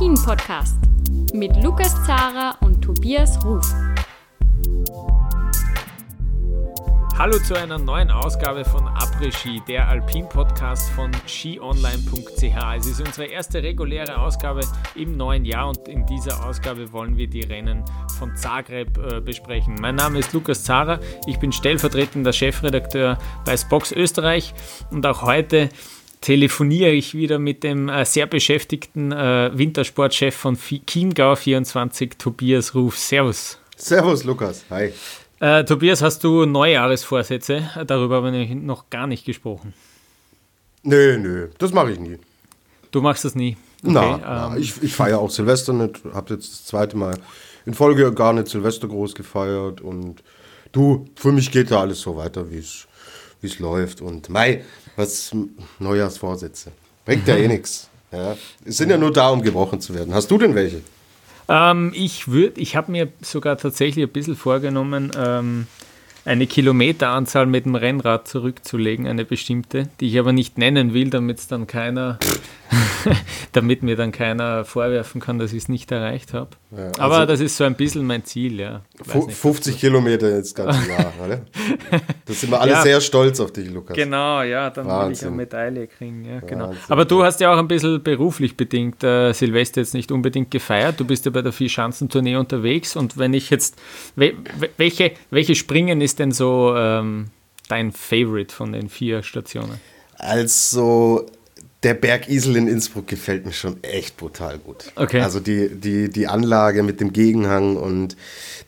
[0.00, 0.76] Après-Ski, der Alpin-Podcast
[1.34, 3.66] mit Lukas Zara und Tobias Ruf.
[7.18, 12.76] Hallo zu einer neuen Ausgabe von Après-Ski, der Alpin-Podcast von skionline.ch.
[12.78, 14.62] Es ist unsere erste reguläre Ausgabe
[14.94, 17.84] im neuen Jahr und in dieser Ausgabe wollen wir die Rennen
[18.18, 19.74] von Zagreb äh, besprechen.
[19.82, 24.54] Mein Name ist Lukas Zara, ich bin stellvertretender Chefredakteur bei Spox Österreich
[24.90, 25.68] und auch heute
[26.20, 32.98] telefoniere ich wieder mit dem äh, sehr beschäftigten äh, Wintersportchef von Chiemgau 24, Tobias Ruf.
[32.98, 33.58] Servus.
[33.76, 34.64] Servus, Lukas.
[34.70, 34.92] Hi.
[35.40, 37.70] Äh, Tobias, hast du Neujahresvorsätze?
[37.86, 39.72] Darüber haben wir noch gar nicht gesprochen.
[40.82, 42.18] Nö, nö, das mache ich nie.
[42.90, 43.56] Du machst das nie?
[43.82, 46.02] Okay, na, ähm, na, ich, ich feiere auch Silvester nicht.
[46.12, 47.16] Habe jetzt das zweite Mal
[47.64, 49.80] in Folge gar nicht Silvester groß gefeiert.
[49.80, 50.22] Und
[50.72, 54.02] du, für mich geht da alles so weiter, wie es läuft.
[54.02, 54.64] Und Mai,
[55.00, 55.34] was
[55.78, 56.72] Neujahrsvorsätze.
[57.04, 57.88] Bringt ja eh nichts.
[58.12, 58.36] Ja.
[58.64, 60.14] Es sind ja nur da, um gebrochen zu werden.
[60.14, 60.82] Hast du denn welche?
[61.48, 65.66] Ähm, ich würde, ich habe mir sogar tatsächlich ein bisschen vorgenommen, ähm,
[66.24, 71.38] eine Kilometeranzahl mit dem Rennrad zurückzulegen, eine bestimmte, die ich aber nicht nennen will, damit
[71.38, 72.18] es dann keiner
[73.52, 76.50] damit mir dann keiner vorwerfen kann, dass ich es nicht erreicht habe.
[76.70, 78.82] Ja, also Aber das ist so ein bisschen mein Ziel, ja.
[79.04, 81.40] 50 Kilometer ins ganze Jahr, oder?
[82.24, 83.96] Da sind wir alle ja, sehr stolz auf dich, Lukas.
[83.96, 85.08] Genau, ja, dann Wahnsinn.
[85.08, 86.24] will ich eine Medaille kriegen.
[86.24, 86.74] Ja, genau.
[86.88, 91.00] Aber du hast ja auch ein bisschen beruflich bedingt äh, Silvester jetzt nicht unbedingt gefeiert.
[91.00, 93.76] Du bist ja bei der Vier-Schanzentournee unterwegs und wenn ich jetzt,
[94.76, 97.30] welche, welche Springen ist denn so ähm,
[97.68, 99.80] dein Favorite von den vier Stationen?
[100.18, 101.26] Also
[101.82, 104.92] der Bergisel in Innsbruck gefällt mir schon echt brutal gut.
[104.96, 105.20] Okay.
[105.20, 108.16] Also die, die, die Anlage mit dem Gegenhang und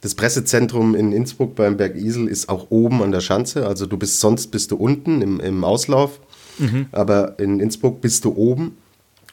[0.01, 3.67] das Pressezentrum in Innsbruck beim Bergisel ist auch oben an der Schanze.
[3.67, 6.21] Also du bist sonst bist du unten im, im Auslauf,
[6.59, 6.87] mhm.
[6.91, 8.79] aber in Innsbruck bist du oben.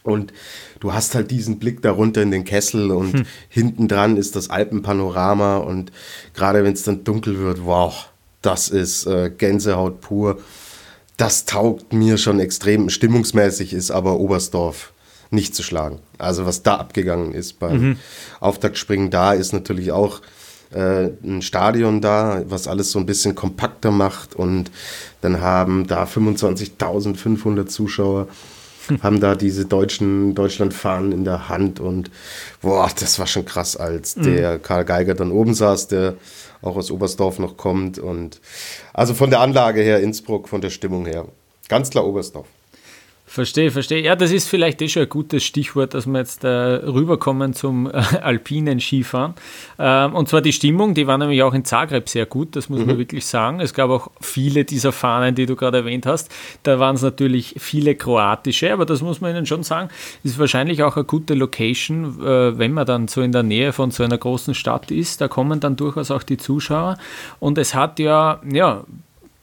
[0.03, 0.33] Und
[0.79, 3.25] du hast halt diesen Blick darunter in den Kessel und hm.
[3.49, 5.91] hinten dran ist das Alpenpanorama und
[6.33, 8.09] gerade wenn es dann dunkel wird, wow,
[8.41, 10.39] das ist äh, Gänsehaut pur
[11.19, 12.89] das taugt mir schon extrem.
[12.89, 14.93] Stimmungsmäßig ist aber Oberstdorf
[15.31, 15.99] nicht zu schlagen.
[16.17, 17.97] Also was da abgegangen ist beim mhm.
[18.39, 20.21] Auftaktspringen, da ist natürlich auch
[20.71, 24.71] äh, ein Stadion da, was alles so ein bisschen kompakter macht und
[25.21, 28.27] dann haben da 25.500 Zuschauer
[29.03, 32.09] haben da diese deutschen Deutschlandfahnen in der Hand und
[32.61, 34.23] boah, das war schon krass, als mhm.
[34.23, 36.15] der Karl Geiger dann oben saß, der
[36.61, 37.99] auch aus Oberstdorf noch kommt.
[37.99, 38.41] Und
[38.93, 41.25] also von der Anlage her Innsbruck, von der Stimmung her,
[41.67, 42.47] ganz klar Oberstdorf.
[43.31, 44.01] Verstehe, verstehe.
[44.01, 47.85] Ja, das ist vielleicht eh schon ein gutes Stichwort, dass wir jetzt äh, rüberkommen zum
[47.85, 47.91] äh,
[48.23, 49.35] alpinen Skifahren.
[49.77, 52.79] Ähm, und zwar die Stimmung, die war nämlich auch in Zagreb sehr gut, das muss
[52.79, 52.87] mhm.
[52.87, 53.59] man wirklich sagen.
[53.59, 56.31] Es gab auch viele dieser Fahnen, die du gerade erwähnt hast.
[56.63, 59.89] Da waren es natürlich viele kroatische, aber das muss man ihnen schon sagen,
[60.23, 63.91] ist wahrscheinlich auch eine gute Location, äh, wenn man dann so in der Nähe von
[63.91, 65.21] so einer großen Stadt ist.
[65.21, 66.97] Da kommen dann durchaus auch die Zuschauer.
[67.39, 68.85] Und es hat ja, ja,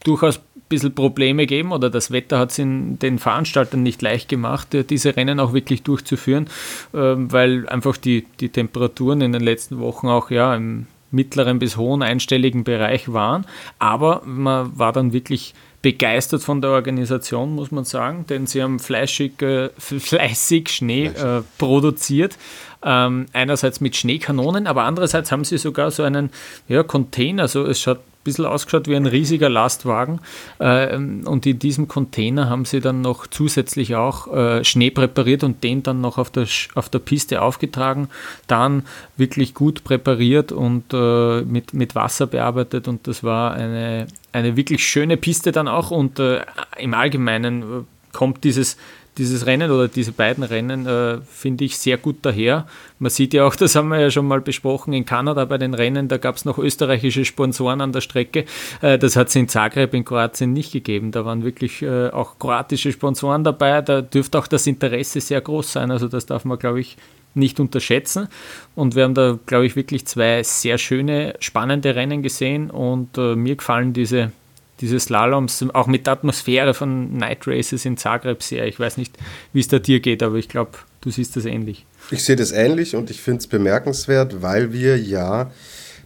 [0.03, 4.84] durchaus bisschen Probleme geben oder das Wetter hat es den Veranstaltern nicht leicht gemacht, äh,
[4.84, 6.49] diese Rennen auch wirklich durchzuführen,
[6.94, 11.76] ähm, weil einfach die, die Temperaturen in den letzten Wochen auch ja im mittleren bis
[11.76, 13.47] hohen einstelligen Bereich waren.
[13.78, 18.81] Aber man war dann wirklich begeistert von der Organisation, muss man sagen, denn sie haben
[18.81, 22.37] fleischig, äh, fleißig Schnee äh, produziert.
[22.82, 26.31] Ähm, einerseits mit Schneekanonen, aber andererseits haben sie sogar so einen
[26.69, 30.20] ja, Container, so es schaut bisschen ausgeschaut wie ein riesiger Lastwagen.
[30.60, 35.64] Ähm, und in diesem Container haben sie dann noch zusätzlich auch äh, Schnee präpariert und
[35.64, 38.09] den dann noch auf der, auf der Piste aufgetragen.
[38.47, 38.82] Dann
[39.16, 42.88] wirklich gut präpariert und äh, mit, mit Wasser bearbeitet.
[42.88, 45.91] Und das war eine, eine wirklich schöne Piste dann auch.
[45.91, 46.43] Und äh,
[46.78, 48.76] im Allgemeinen kommt dieses
[49.19, 52.67] dieses Rennen oder diese beiden Rennen äh, finde ich sehr gut daher.
[52.99, 55.75] Man sieht ja auch, das haben wir ja schon mal besprochen, in Kanada bei den
[55.75, 58.45] Rennen, da gab es noch österreichische Sponsoren an der Strecke.
[58.83, 61.13] Äh, das hat es in Zagreb in Kroatien nicht gegeben.
[61.13, 63.83] Da waren wirklich äh, auch kroatische Sponsoren dabei.
[63.83, 65.91] Da dürfte auch das Interesse sehr groß sein.
[65.91, 66.97] Also das darf man, glaube ich,
[67.35, 68.29] nicht unterschätzen.
[68.75, 72.71] Und wir haben da, glaube ich, wirklich zwei sehr schöne, spannende Rennen gesehen.
[72.71, 74.33] Und äh, mir gefallen diese
[74.81, 78.67] diese Slaloms, auch mit der Atmosphäre von Night Races in Zagreb sehr.
[78.67, 79.17] Ich weiß nicht,
[79.52, 81.87] wie es da dir geht, aber ich glaube, du siehst das ähnlich.
[82.11, 85.50] Ich sehe das ähnlich und ich finde es bemerkenswert, weil wir ja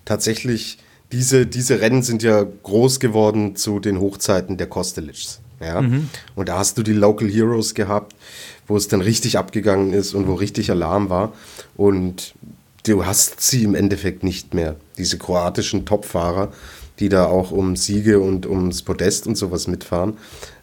[0.04, 0.78] tatsächlich
[1.12, 5.40] diese, diese Rennen sind ja groß geworden zu den Hochzeiten der Kostelics.
[5.60, 5.80] Ja?
[5.80, 6.08] Mhm.
[6.36, 8.14] Und da hast du die Local Heroes gehabt,
[8.68, 11.32] wo es dann richtig abgegangen ist und wo richtig Alarm war.
[11.76, 12.34] Und
[12.86, 16.52] du hast sie im Endeffekt nicht mehr, diese kroatischen Topfahrer
[17.00, 20.18] die da auch um Siege und ums Podest und sowas mitfahren.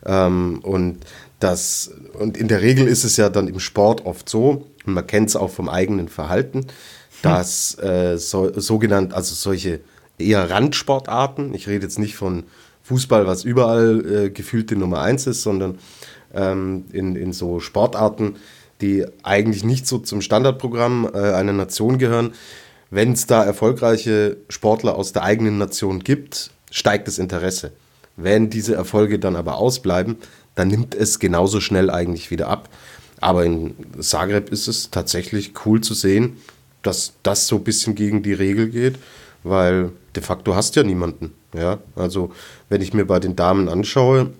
[0.05, 0.99] Ähm, und
[1.39, 5.05] das, und in der Regel ist es ja dann im Sport oft so, und man
[5.05, 6.67] kennt es auch vom eigenen Verhalten,
[7.21, 9.81] dass äh, so, sogenannt, also solche
[10.17, 12.43] eher Randsportarten, ich rede jetzt nicht von
[12.83, 15.77] Fußball, was überall äh, gefühlt die Nummer eins ist, sondern
[16.33, 18.35] ähm, in, in so Sportarten,
[18.81, 22.33] die eigentlich nicht so zum Standardprogramm äh, einer Nation gehören.
[22.89, 27.71] Wenn es da erfolgreiche Sportler aus der eigenen Nation gibt, steigt das Interesse.
[28.15, 30.17] Wenn diese Erfolge dann aber ausbleiben,
[30.55, 32.69] dann nimmt es genauso schnell eigentlich wieder ab.
[33.19, 36.37] Aber in Zagreb ist es tatsächlich cool zu sehen,
[36.81, 38.95] dass das so ein bisschen gegen die Regel geht,
[39.43, 41.33] weil de facto hast ja niemanden.
[41.53, 42.31] Ja, also
[42.69, 44.31] wenn ich mir bei den Damen anschaue,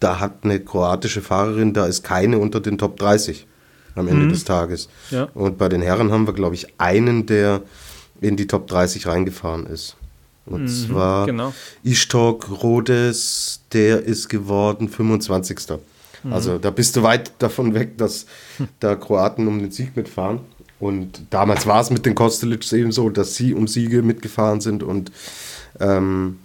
[0.00, 3.46] da hat eine kroatische Fahrerin, da ist keine unter den Top 30
[3.94, 4.30] am Ende mhm.
[4.30, 4.88] des Tages.
[5.10, 5.28] Ja.
[5.34, 7.62] Und bei den Herren haben wir, glaube ich, einen, der
[8.22, 9.96] in die Top 30 reingefahren ist.
[10.46, 11.54] Und mhm, zwar genau.
[11.84, 15.58] Ishtok Rhodes, der ist geworden 25.
[16.22, 16.32] Mhm.
[16.32, 18.26] Also da bist du weit davon weg, dass
[18.80, 20.40] da Kroaten um den Sieg mitfahren.
[20.80, 24.82] Und damals war es mit den Kostelics eben so, dass sie um Siege mitgefahren sind
[24.82, 25.12] und
[25.78, 26.40] ähm,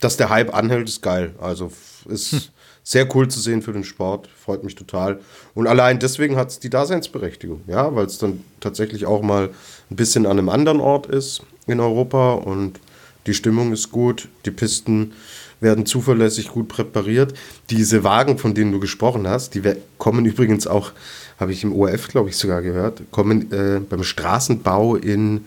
[0.00, 1.34] dass der Hype anhält, ist geil.
[1.38, 1.70] Also
[2.08, 2.40] ist hm.
[2.82, 5.20] Sehr cool zu sehen für den Sport, freut mich total.
[5.54, 9.50] Und allein deswegen hat es die Daseinsberechtigung, ja, weil es dann tatsächlich auch mal
[9.90, 12.80] ein bisschen an einem anderen Ort ist in Europa und
[13.26, 15.12] die Stimmung ist gut, die Pisten
[15.60, 17.34] werden zuverlässig gut präpariert.
[17.68, 19.62] Diese Wagen, von denen du gesprochen hast, die
[19.98, 20.92] kommen übrigens auch,
[21.38, 25.44] habe ich im ORF, glaube ich, sogar gehört, kommen äh, beim Straßenbau in,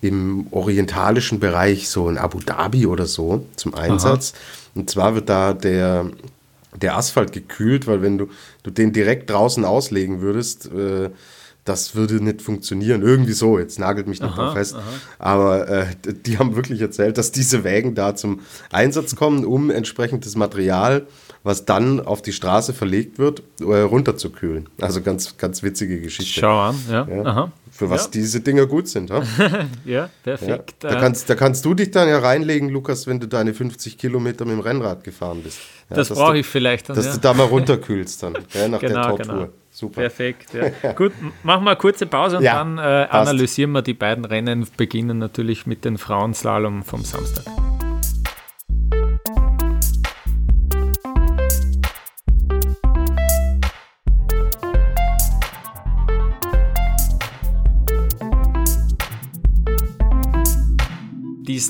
[0.00, 4.32] im orientalischen Bereich, so in Abu Dhabi oder so, zum Einsatz.
[4.34, 4.80] Aha.
[4.80, 6.10] Und zwar wird da der,
[6.82, 8.28] der Asphalt gekühlt, weil wenn du,
[8.62, 11.10] du den direkt draußen auslegen würdest, äh,
[11.64, 13.02] das würde nicht funktionieren.
[13.02, 14.74] Irgendwie so, jetzt nagelt mich nicht da fest.
[14.74, 14.82] Aha.
[15.18, 15.86] Aber äh,
[16.26, 18.40] die haben wirklich erzählt, dass diese Wägen da zum
[18.70, 21.06] Einsatz kommen, um entsprechendes Material,
[21.44, 24.68] was dann auf die Straße verlegt wird, äh, runterzukühlen.
[24.80, 26.40] Also ganz, ganz witzige Geschichte.
[26.40, 27.06] Schau an, ja.
[27.08, 27.52] ja.
[27.70, 28.10] Für was ja.
[28.12, 29.10] diese Dinger gut sind.
[29.10, 29.22] Ja,
[29.84, 30.76] ja perfekt.
[30.80, 34.44] Da, kannst, da kannst du dich dann ja reinlegen, Lukas, wenn du deine 50 Kilometer
[34.44, 35.58] mit dem Rennrad gefahren bist.
[35.88, 36.96] das brauche ich vielleicht dann.
[36.96, 38.32] Dass du da mal runterkühlst dann,
[38.70, 39.34] nach genau, der Tortur.
[39.34, 39.48] Genau.
[39.74, 40.02] Super.
[40.02, 40.50] Perfekt.
[40.52, 40.92] Ja.
[40.96, 41.12] Gut,
[41.42, 44.66] machen wir eine kurze Pause und ja, dann äh, analysieren wir die beiden Rennen.
[44.76, 47.61] Beginnen natürlich mit den Frauenslalom vom Samstag.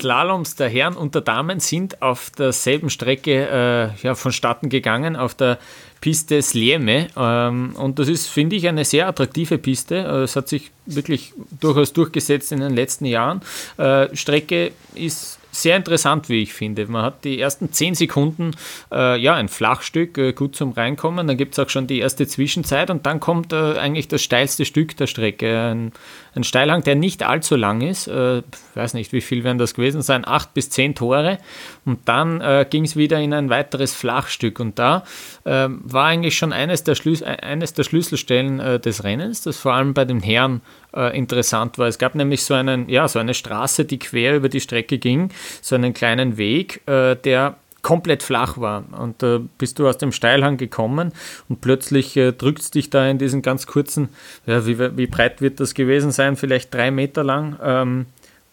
[0.03, 5.33] Slaloms der Herren und der Damen sind auf derselben Strecke äh, ja, vonstatten gegangen, auf
[5.33, 5.59] der
[6.01, 7.07] Piste Slieme.
[7.15, 9.95] Ähm, und das ist, finde ich, eine sehr attraktive Piste.
[9.95, 13.41] Äh, es hat sich wirklich durchaus durchgesetzt in den letzten Jahren.
[13.77, 16.87] Äh, Strecke ist sehr interessant, wie ich finde.
[16.87, 18.51] Man hat die ersten zehn Sekunden,
[18.91, 21.27] äh, ja, ein Flachstück, äh, gut zum Reinkommen.
[21.27, 24.65] Dann gibt es auch schon die erste Zwischenzeit und dann kommt äh, eigentlich das steilste
[24.65, 25.71] Stück der Strecke.
[25.71, 25.91] Ein,
[26.35, 28.07] ein Steilhang, der nicht allzu lang ist.
[28.07, 28.41] Äh,
[28.75, 31.37] weiß nicht, wie viel werden das gewesen sein, acht bis zehn Tore.
[31.85, 34.59] Und dann äh, ging es wieder in ein weiteres Flachstück.
[34.59, 35.03] Und da
[35.43, 39.73] äh, war eigentlich schon eines der, Schlüs eines der Schlüsselstellen äh, des Rennens, das vor
[39.73, 40.61] allem bei den Herren
[40.95, 41.87] äh, interessant war.
[41.87, 45.29] Es gab nämlich so, einen, ja, so eine Straße, die quer über die Strecke ging,
[45.61, 48.85] so einen kleinen Weg, äh, der komplett flach war.
[48.99, 51.11] Und da äh, bist du aus dem Steilhang gekommen
[51.49, 54.09] und plötzlich äh, drückt es dich da in diesen ganz kurzen,
[54.47, 58.05] ja, wie, wie, breit wird das gewesen sein, vielleicht drei Meter lang, ähm,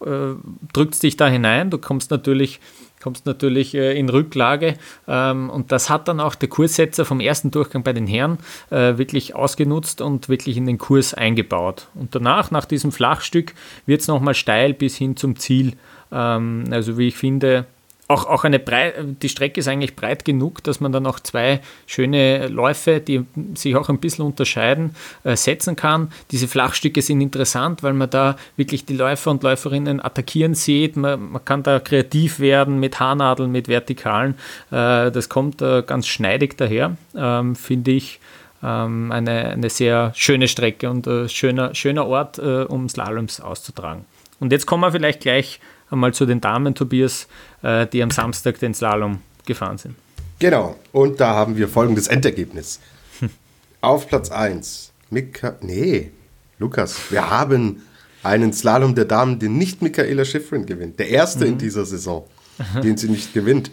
[0.04, 0.34] äh,
[0.72, 1.70] drückt es dich da hinein.
[1.70, 2.60] Du kommst natürlich
[3.02, 4.75] kommst natürlich äh, in Rücklage
[5.08, 8.37] ähm, und das hat dann auch der Kurssetzer vom ersten Durchgang bei den Herren
[8.68, 11.88] äh, wirklich ausgenutzt und wirklich in den Kurs eingebaut.
[11.94, 13.54] Und danach, nach diesem Flachstück,
[13.87, 15.76] wird es nochmal steil bis hin zum Ziel.
[16.12, 17.64] Ähm, also wie ich finde,
[18.11, 21.61] auch, auch eine breit, die Strecke ist eigentlich breit genug, dass man dann auch zwei
[21.87, 23.25] schöne Läufe, die
[23.55, 26.11] sich auch ein bisschen unterscheiden, äh, setzen kann.
[26.33, 30.97] Diese Flachstücke sind interessant, weil man da wirklich die Läufer und Läuferinnen attackieren sieht.
[30.97, 34.35] Man, man kann da kreativ werden mit Haarnadeln, mit Vertikalen.
[34.73, 38.19] Äh, das kommt äh, ganz schneidig daher, ähm, finde ich.
[38.62, 44.05] Ähm, eine, eine sehr schöne Strecke und schöner, schöner Ort, um Slaloms auszutragen.
[44.38, 47.29] Und jetzt kommen wir vielleicht gleich einmal zu den Damen, Tobias,
[47.62, 49.97] äh, die am Samstag den Slalom gefahren sind.
[50.38, 52.81] Genau, und da haben wir folgendes Endergebnis.
[53.21, 53.31] Hm.
[53.81, 56.11] Auf Platz 1, Mika, nee,
[56.59, 57.83] Lukas, wir haben
[58.23, 60.99] einen Slalom der Damen, den nicht Michaela Schifrin gewinnt.
[60.99, 61.52] Der erste mhm.
[61.52, 62.26] in dieser Saison,
[62.83, 63.71] den sie nicht gewinnt.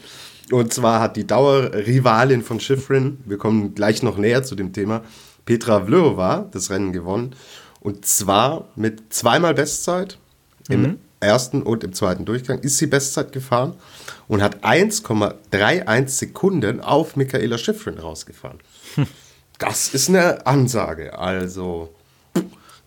[0.51, 5.03] Und zwar hat die Dauerrivalin von Schifrin, wir kommen gleich noch näher zu dem Thema,
[5.45, 7.35] Petra Vlhova das Rennen gewonnen.
[7.81, 10.17] Und zwar mit zweimal Bestzeit
[10.69, 13.73] im ersten und im zweiten Durchgang ist sie Bestzeit gefahren
[14.27, 18.59] und hat 1,31 Sekunden auf Michaela Schifrin rausgefahren.
[18.95, 19.07] Hm.
[19.59, 21.17] Das ist eine Ansage.
[21.17, 21.93] Also.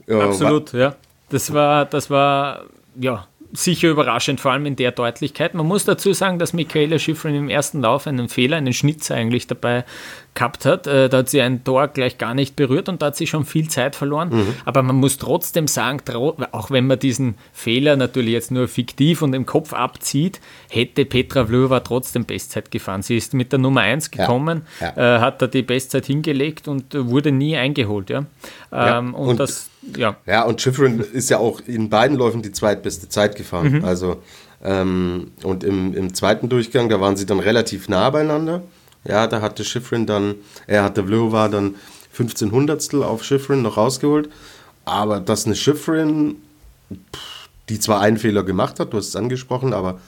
[0.07, 0.97] Äh, Absolut, ja.
[1.31, 2.65] Das war, das war,
[2.97, 5.55] ja, sicher überraschend, vor allem in der Deutlichkeit.
[5.55, 9.47] Man muss dazu sagen, dass Michaela Schifrin im ersten Lauf einen Fehler, einen Schnitzer eigentlich
[9.47, 9.85] dabei
[10.35, 10.87] gehabt hat.
[10.87, 13.45] Äh, da hat sie ein Tor gleich gar nicht berührt und da hat sie schon
[13.45, 14.29] viel Zeit verloren.
[14.31, 14.55] Mhm.
[14.65, 16.01] Aber man muss trotzdem sagen,
[16.53, 21.47] auch wenn man diesen Fehler natürlich jetzt nur fiktiv und im Kopf abzieht, hätte Petra
[21.47, 23.03] Vlhova trotzdem Bestzeit gefahren.
[23.03, 25.17] Sie ist mit der Nummer 1 gekommen, ja, ja.
[25.17, 28.11] Äh, hat da die Bestzeit hingelegt und wurde nie eingeholt.
[28.11, 28.27] Ja?
[28.71, 30.17] ja ähm, und, und, das, ja.
[30.27, 33.79] Ja, und Schifrin ist ja auch in beiden Läufen die zweitbeste Zeit gefahren.
[33.79, 33.85] Mhm.
[33.85, 34.23] Also
[34.63, 38.63] ähm, und im, im zweiten Durchgang, da waren sie dann relativ nah beieinander.
[39.05, 40.35] Ja, da hatte Schifrin dann,
[40.67, 41.77] er hatte Vlhova dann
[42.13, 44.29] 15 Hundertstel auf Schifrin noch rausgeholt.
[44.85, 46.37] Aber dass eine Schifrin,
[47.69, 50.01] die zwar einen Fehler gemacht hat, du hast es angesprochen, aber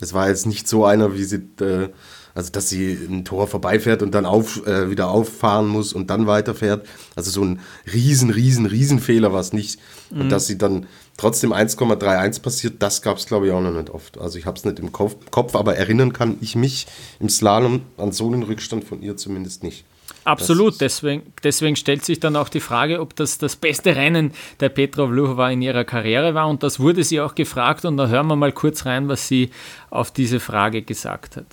[0.00, 1.88] es war jetzt nicht so einer, wie sie, äh,
[2.34, 6.26] also dass sie ein Tor vorbeifährt und dann auf, äh, wieder auffahren muss und dann
[6.26, 6.86] weiterfährt.
[7.14, 7.60] Also so ein
[7.92, 9.78] riesen, riesen, riesen Fehler war es nicht.
[10.10, 10.22] Mhm.
[10.22, 10.86] Und dass sie dann
[11.16, 14.18] trotzdem 1,31 passiert, das gab es glaube ich auch noch nicht oft.
[14.18, 16.86] Also ich habe es nicht im Kopf, Kopf, aber erinnern kann ich mich
[17.20, 19.84] im Slalom an so einen Rückstand von ihr zumindest nicht.
[20.24, 24.70] Absolut, deswegen, deswegen stellt sich dann auch die Frage, ob das das beste Rennen der
[24.70, 28.26] Petra Vlhova in ihrer Karriere war und das wurde sie auch gefragt und da hören
[28.28, 29.50] wir mal kurz rein, was sie
[29.90, 31.46] auf diese Frage gesagt hat.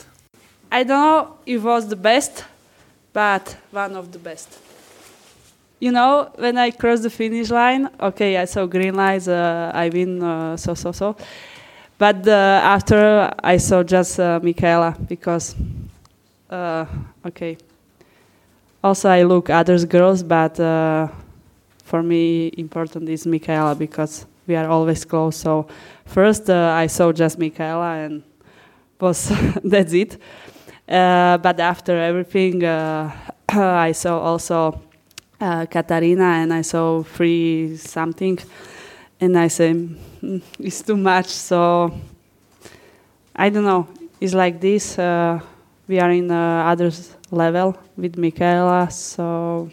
[0.71, 2.45] I don't know if it was the best,
[3.11, 4.57] but one of the best.
[5.81, 9.89] You know, when I crossed the finish line, okay, I saw green lights, uh, I
[9.89, 11.17] win, uh, so, so, so.
[11.97, 15.55] But uh, after I saw just uh, Michaela because,
[16.49, 16.85] uh,
[17.25, 17.57] okay,
[18.83, 21.09] also, I look others girls, but uh,
[21.83, 25.35] for me, important is Michaela because we are always close.
[25.35, 25.67] So
[26.05, 28.23] first, I saw just Michaela, and
[28.99, 29.31] was
[29.63, 30.17] that's it.
[30.91, 33.09] Uh, but after everything, uh,
[33.49, 34.81] I saw also
[35.39, 38.37] uh, Katarina, and I saw free something,
[39.21, 41.27] and I say mm, it's too much.
[41.27, 41.93] So
[43.33, 43.87] I don't know.
[44.19, 44.97] It's like this.
[44.97, 49.69] We are in others level with Michaela, so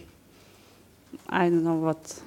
[1.28, 2.22] I don't know what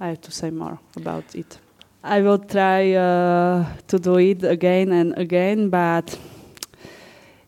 [0.00, 1.58] I have to say more about it.
[2.02, 6.18] I will try uh, to do it again and again, but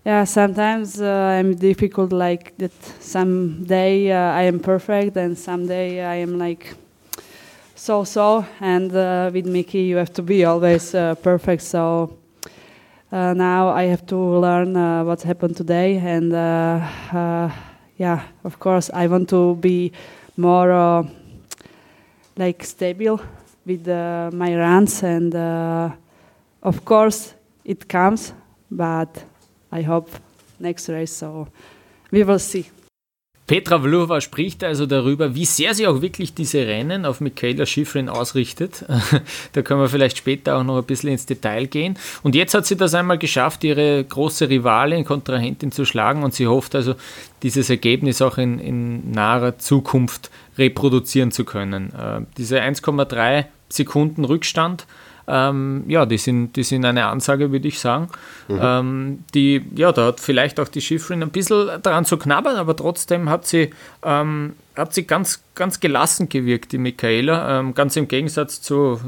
[0.05, 2.73] yeah, sometimes uh, I'm difficult like that.
[3.01, 6.75] Some day uh, I am perfect, and some day I am like
[7.77, 8.45] so so.
[8.61, 11.63] And uh, with Mickey, you have to be always uh, perfect.
[11.63, 12.17] So
[13.13, 16.33] uh, now I have to learn uh, what happened today, and
[17.99, 19.93] yeah, of course, I want to be
[20.37, 21.05] more
[22.37, 23.21] like stable
[23.65, 28.33] with my runs, and of course, it comes,
[28.69, 29.25] but
[29.73, 30.11] I hope
[30.59, 31.49] next race, so
[32.11, 32.67] we will see.
[33.49, 38.09] Petra Vlhova spricht also darüber, wie sehr sie auch wirklich diese Rennen auf Michaela Schifrin
[38.09, 38.85] ausrichtet.
[39.53, 41.99] da können wir vielleicht später auch noch ein bisschen ins Detail gehen.
[42.23, 46.47] Und jetzt hat sie das einmal geschafft, ihre große Rivalin, Kontrahentin zu schlagen und sie
[46.47, 46.95] hofft also,
[47.43, 51.93] dieses Ergebnis auch in, in naher Zukunft reproduzieren zu können.
[51.93, 54.87] Äh, diese 1,3 Sekunden Rückstand
[55.29, 58.09] ähm, ja, die sind, die sind eine Ansage, würde ich sagen.
[58.49, 58.61] Mhm.
[58.63, 62.77] Ähm, die, ja, da hat vielleicht auch die Schifferin ein bisschen daran zu knabbern, aber
[62.77, 63.71] trotzdem hat sie,
[64.03, 67.61] ähm, hat sie ganz, ganz gelassen gewirkt, die Michaela.
[67.61, 69.01] Ähm, ganz im Gegensatz zu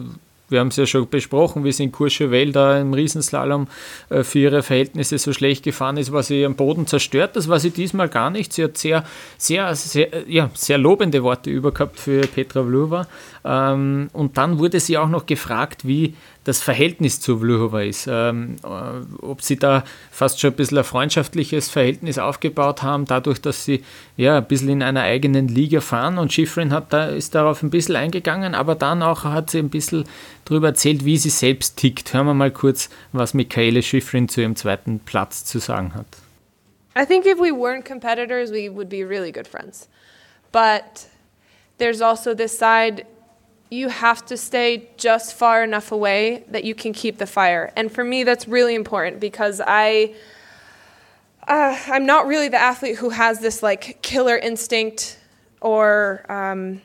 [0.49, 3.67] wir haben es ja schon besprochen, wie sie in Courchevel da im Riesenslalom
[4.11, 7.35] äh, für ihre Verhältnisse so schlecht gefahren ist, war sie am Boden zerstört.
[7.35, 8.53] Das war sie diesmal gar nicht.
[8.53, 9.05] Sie hat sehr,
[9.39, 13.07] sehr, sehr, ja, sehr lobende Worte übergehabt für Petra Vlhova.
[13.45, 18.09] Ähm, und dann wurde sie auch noch gefragt, wie das Verhältnis zu Vlhova ist.
[18.11, 23.43] Ähm, äh, ob sie da fast schon ein bisschen ein freundschaftliches Verhältnis aufgebaut haben, dadurch,
[23.43, 23.85] dass sie
[24.17, 26.17] ja ein bisschen in einer eigenen Liga fahren.
[26.17, 29.71] Und Schifrin hat da, ist darauf ein bisschen eingegangen, aber dann auch hat sie ein
[29.71, 30.05] bisschen
[30.47, 32.15] darüber erzählt, wie sie selbst tickt.
[32.15, 36.07] Hören wir mal kurz, was Michaele Schifrin zu ihrem zweiten Platz zu sagen hat.
[36.97, 39.89] I think if we weren't competitors, we would be really good friends.
[40.53, 41.09] But
[41.79, 43.05] there's also this side
[43.75, 47.73] you have to stay just far enough away that you can keep the fire.
[47.77, 50.15] And for me, that's really important because I.
[51.47, 55.19] Uh, I'm not really the athlete who has this like killer instinct
[55.61, 56.81] or um,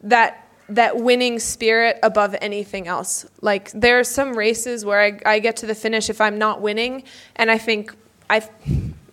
[0.00, 3.26] that that winning spirit above anything else.
[3.40, 6.60] Like there are some races where I, I get to the finish if I'm not
[6.60, 7.02] winning,
[7.34, 7.92] and I think
[8.30, 8.48] I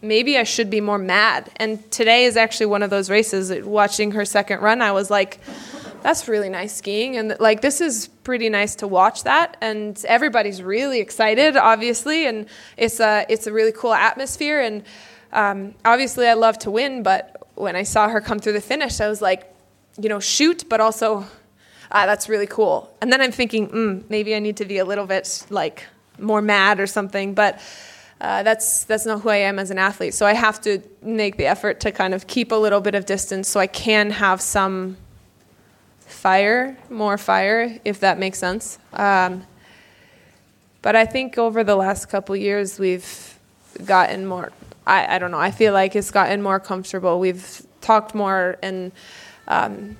[0.01, 1.49] maybe I should be more mad.
[1.57, 3.51] And today is actually one of those races.
[3.65, 5.39] Watching her second run, I was like,
[6.01, 10.61] that's really nice skiing and like this is pretty nice to watch that and everybody's
[10.61, 14.83] really excited obviously and it's a it's a really cool atmosphere and
[15.33, 18.99] um, obviously i love to win but when i saw her come through the finish
[19.01, 19.53] i was like
[20.01, 21.25] you know shoot but also
[21.91, 24.85] ah, that's really cool and then i'm thinking mm, maybe i need to be a
[24.85, 25.85] little bit like
[26.17, 27.59] more mad or something but
[28.21, 30.13] uh, that's that's not who I am as an athlete.
[30.13, 33.05] So I have to make the effort to kind of keep a little bit of
[33.05, 34.97] distance so I can have some
[36.09, 38.77] fire, more fire, if that makes sense.
[38.93, 39.45] Um,
[40.81, 43.37] but I think over the last couple years, we've
[43.85, 44.51] gotten more.
[44.87, 45.39] I, I don't know.
[45.39, 47.19] I feel like it's gotten more comfortable.
[47.19, 48.91] We've talked more and
[49.47, 49.97] um,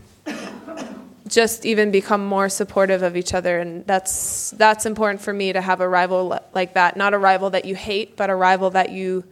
[1.28, 5.62] just even become more supportive of each other, and that's that's important for me to
[5.62, 6.98] have a rival like that.
[6.98, 9.24] Not a rival that you hate, but a rival that you.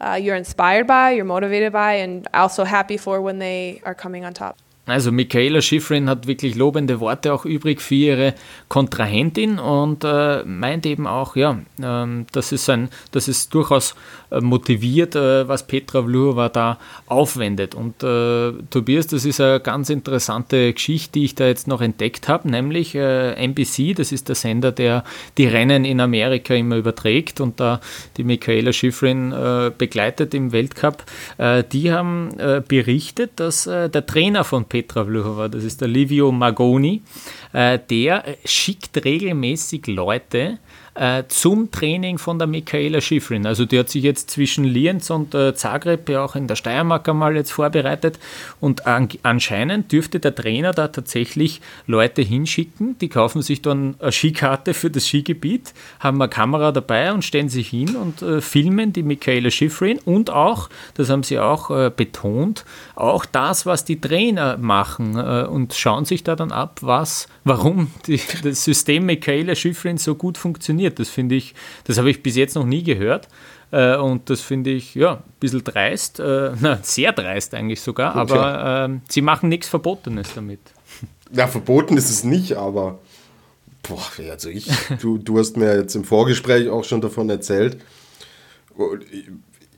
[0.00, 4.24] Uh, you're inspired by, you're motivated by, and also happy for when they are coming
[4.24, 4.58] on top.
[4.84, 8.34] Also Michaela Schifrin hat wirklich lobende Worte auch übrig für ihre
[8.66, 13.94] Kontrahentin und äh, meint eben auch, ja, ähm, dass, es ein, dass es durchaus
[14.32, 17.76] äh, motiviert, äh, was Petra Vlhova da aufwendet.
[17.76, 22.26] Und äh, Tobias, das ist eine ganz interessante Geschichte, die ich da jetzt noch entdeckt
[22.26, 25.04] habe, nämlich äh, NBC, das ist der Sender, der
[25.38, 27.80] die Rennen in Amerika immer überträgt und da
[28.16, 31.04] die Michaela Schifrin äh, begleitet im Weltcup.
[31.72, 32.30] die haben
[32.68, 37.02] berichtet, dass der Trainer von Petra Vlhova, das ist der Livio Magoni,
[37.52, 40.60] äh, der schickt regelmäßig Leute
[40.94, 43.46] äh, zum Training von der Michaela Schifrin.
[43.46, 47.08] Also die hat sich jetzt zwischen Lienz und äh, Zagreb ja auch in der Steiermark
[47.08, 48.18] einmal jetzt vorbereitet.
[48.60, 54.12] Und an, anscheinend dürfte der Trainer da tatsächlich Leute hinschicken, die kaufen sich dann eine
[54.12, 58.92] Skikarte für das Skigebiet, haben eine Kamera dabei und stellen sich hin und äh, filmen
[58.92, 59.98] die Michaela Schifrin.
[60.04, 65.46] Und auch, das haben sie auch äh, betont, auch das, was die Trainer machen äh,
[65.48, 70.36] und schauen sich da dann ab, was, warum die, das System Michaela Schifrin so gut
[70.36, 70.98] funktioniert funktioniert.
[70.98, 73.28] Das finde ich, das habe ich bis jetzt noch nie gehört.
[73.70, 78.14] Äh, und das finde ich, ja, ein bisschen dreist, äh, na, sehr dreist eigentlich sogar,
[78.14, 80.60] aber äh, sie machen nichts Verbotenes damit.
[81.34, 82.98] Ja, verboten ist es nicht, aber
[83.82, 84.68] boah, also ich,
[85.00, 87.78] du, du hast mir jetzt im Vorgespräch auch schon davon erzählt.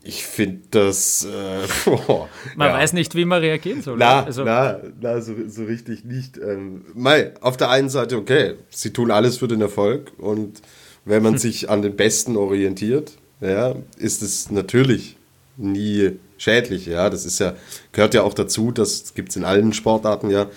[0.03, 1.25] Ich finde das.
[1.25, 2.73] Äh, boah, man ja.
[2.75, 3.97] weiß nicht, wie man reagieren soll.
[3.97, 4.43] Na, also.
[4.43, 6.37] na, na so, so richtig nicht.
[6.37, 10.61] Ähm, Mai, auf der einen Seite, okay, sie tun alles für den Erfolg und
[11.05, 15.17] wenn man sich an den Besten orientiert, ja, ist es natürlich
[15.57, 16.85] nie schädlich.
[16.85, 17.55] Ja, das ist ja,
[17.91, 20.47] gehört ja auch dazu, das gibt es in allen Sportarten ja,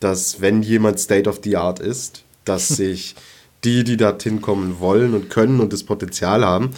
[0.00, 3.14] dass wenn jemand State of the Art ist, dass sich
[3.64, 6.70] die, die dorthin kommen wollen und können und das Potenzial haben,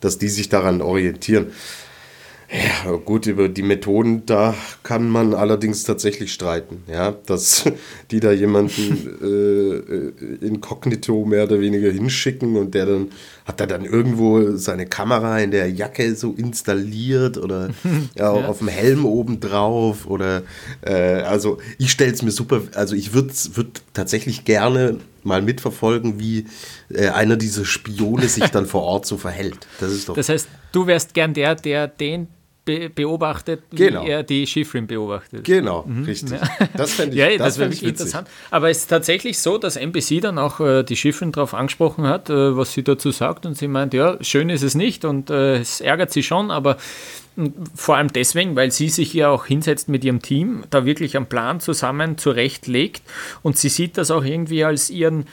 [0.00, 1.48] dass die sich daran orientieren.
[2.48, 4.54] Ja, gut, über die Methoden, da
[4.84, 7.64] kann man allerdings tatsächlich streiten, ja, dass
[8.12, 13.10] die da jemanden äh, inkognito mehr oder weniger hinschicken und der dann,
[13.46, 17.70] hat er dann irgendwo seine Kamera in der Jacke so installiert oder
[18.16, 18.48] ja, ja.
[18.48, 20.42] auf dem Helm oben drauf oder,
[20.82, 26.18] äh, also ich stelle es mir super, also ich würde würd tatsächlich gerne mal mitverfolgen,
[26.18, 26.46] wie
[26.88, 29.66] äh, einer dieser Spione sich dann vor Ort so verhält.
[29.80, 30.14] Das ist doch.
[30.14, 32.28] Das heißt, du wärst gern der, der den
[32.66, 34.04] be beobachtet, genau.
[34.04, 35.44] wie er die Schifrin beobachtet.
[35.44, 36.04] Genau, mhm.
[36.04, 36.38] richtig.
[36.76, 38.28] Das fände ich, ja, das, das wirklich interessant.
[38.50, 42.28] Aber es ist tatsächlich so, dass NBC dann auch äh, die Schifrin darauf angesprochen hat,
[42.28, 43.46] äh, was sie dazu sagt.
[43.46, 46.76] Und sie meint, ja, schön ist es nicht und äh, es ärgert sie schon, aber
[47.74, 51.26] vor allem deswegen, weil sie sich ja auch hinsetzt mit ihrem Team, da wirklich einen
[51.26, 53.02] Plan zusammen zurechtlegt
[53.42, 55.26] und sie sieht das auch irgendwie als ihren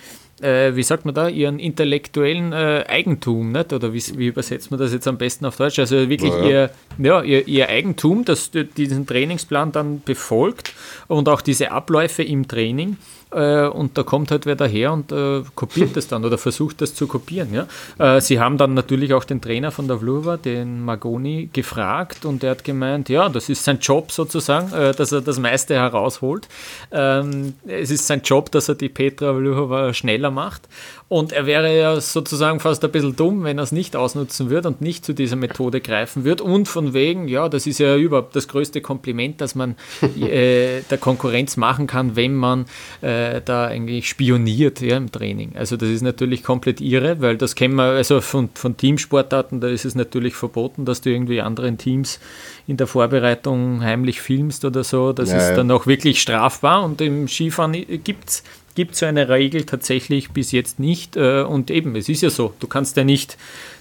[0.43, 3.73] äh, wie sagt man da, ihren intellektuellen äh, Eigentum, nicht?
[3.73, 5.79] oder wie, wie, übersetzt man das jetzt am besten auf Deutsch?
[5.79, 6.45] Also wirklich ja.
[6.45, 10.73] Ihr, ja, ihr, ihr, Eigentum, das diesen Trainingsplan dann befolgt
[11.07, 12.97] und auch diese Abläufe im Training
[13.33, 16.93] äh, und da kommt halt wer daher und äh, kopiert das dann oder versucht das
[16.95, 17.49] zu kopieren.
[17.53, 17.67] Ja?
[17.97, 22.43] Äh, sie haben dann natürlich auch den Trainer von der Vluva, den Magoni, gefragt und
[22.43, 26.47] er hat gemeint, ja, das ist sein Job sozusagen, äh, dass er das meiste herausholt.
[26.91, 30.67] Ähm, es ist sein Job, dass er die Petra Vluhova schneller macht
[31.13, 34.69] und er wäre ja sozusagen fast ein bisschen dumm, wenn er es nicht ausnutzen würde
[34.69, 36.43] und nicht zu dieser Methode greifen würde.
[36.43, 40.97] Und von wegen, ja, das ist ja überhaupt das größte Kompliment, das man äh, der
[40.97, 42.65] Konkurrenz machen kann, wenn man
[43.03, 45.51] äh, da eigentlich spioniert ja, im Training.
[45.55, 49.67] Also das ist natürlich komplett irre, weil das kennen wir, also von, von Teamsportarten, da
[49.67, 52.19] ist es natürlich verboten, dass du irgendwie anderen Teams
[52.67, 55.13] in der Vorbereitung heimlich filmst oder so.
[55.13, 58.43] Das ja, ist dann auch wirklich strafbar und im Skifahren gibt es
[58.75, 61.15] gibt so eine Regel tatsächlich bis jetzt nicht.
[61.15, 63.37] Äh, und eben, es ist ja so, du kannst ja nicht,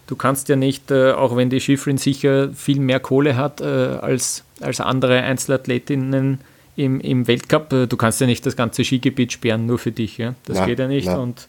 [0.06, 3.64] du kannst ja nicht, äh, auch wenn die Schifrin sicher viel mehr Kohle hat äh,
[3.64, 6.40] als, als andere Einzelathletinnen
[6.76, 7.72] im, im Weltcup.
[7.72, 10.18] Äh, du kannst ja nicht das ganze Skigebiet sperren, nur für dich.
[10.18, 10.34] Ja?
[10.44, 11.16] Das na, geht ja nicht na.
[11.16, 11.48] und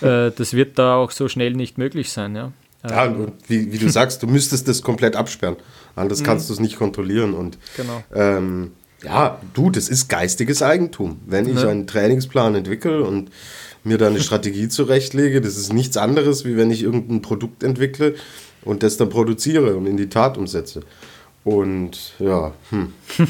[0.00, 2.34] äh, das wird da auch so schnell nicht möglich sein.
[2.34, 2.52] Ja,
[2.88, 5.56] ja und wie, wie du sagst, du müsstest das komplett absperren.
[5.96, 6.24] Anders mhm.
[6.24, 7.34] kannst du es nicht kontrollieren.
[7.34, 8.02] Und genau.
[8.14, 11.20] ähm, ja, du, das ist geistiges Eigentum.
[11.26, 11.68] Wenn ich ne?
[11.68, 13.30] einen Trainingsplan entwickle und
[13.84, 18.14] mir da eine Strategie zurechtlege, das ist nichts anderes, wie wenn ich irgendein Produkt entwickle
[18.64, 20.80] und das dann produziere und in die Tat umsetze.
[21.44, 22.92] Und ja, hm.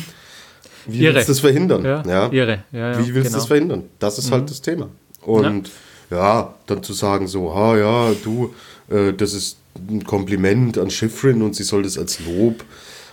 [0.87, 1.15] Wie irre.
[1.15, 1.85] willst du das verhindern?
[1.85, 2.33] Ja, ja.
[2.33, 2.65] Irre.
[2.73, 3.37] Ja, ja, Wie willst du genau.
[3.37, 3.85] das verhindern?
[3.99, 4.41] Das ist halt mhm.
[4.41, 4.89] halt das Thema.
[5.23, 5.71] Und
[6.11, 6.55] ja.
[6.67, 8.55] dann zu sagen so, ah ja, du,
[8.91, 12.65] äh, das ist ein Kompliment an Schifrin und sie soll das als Lob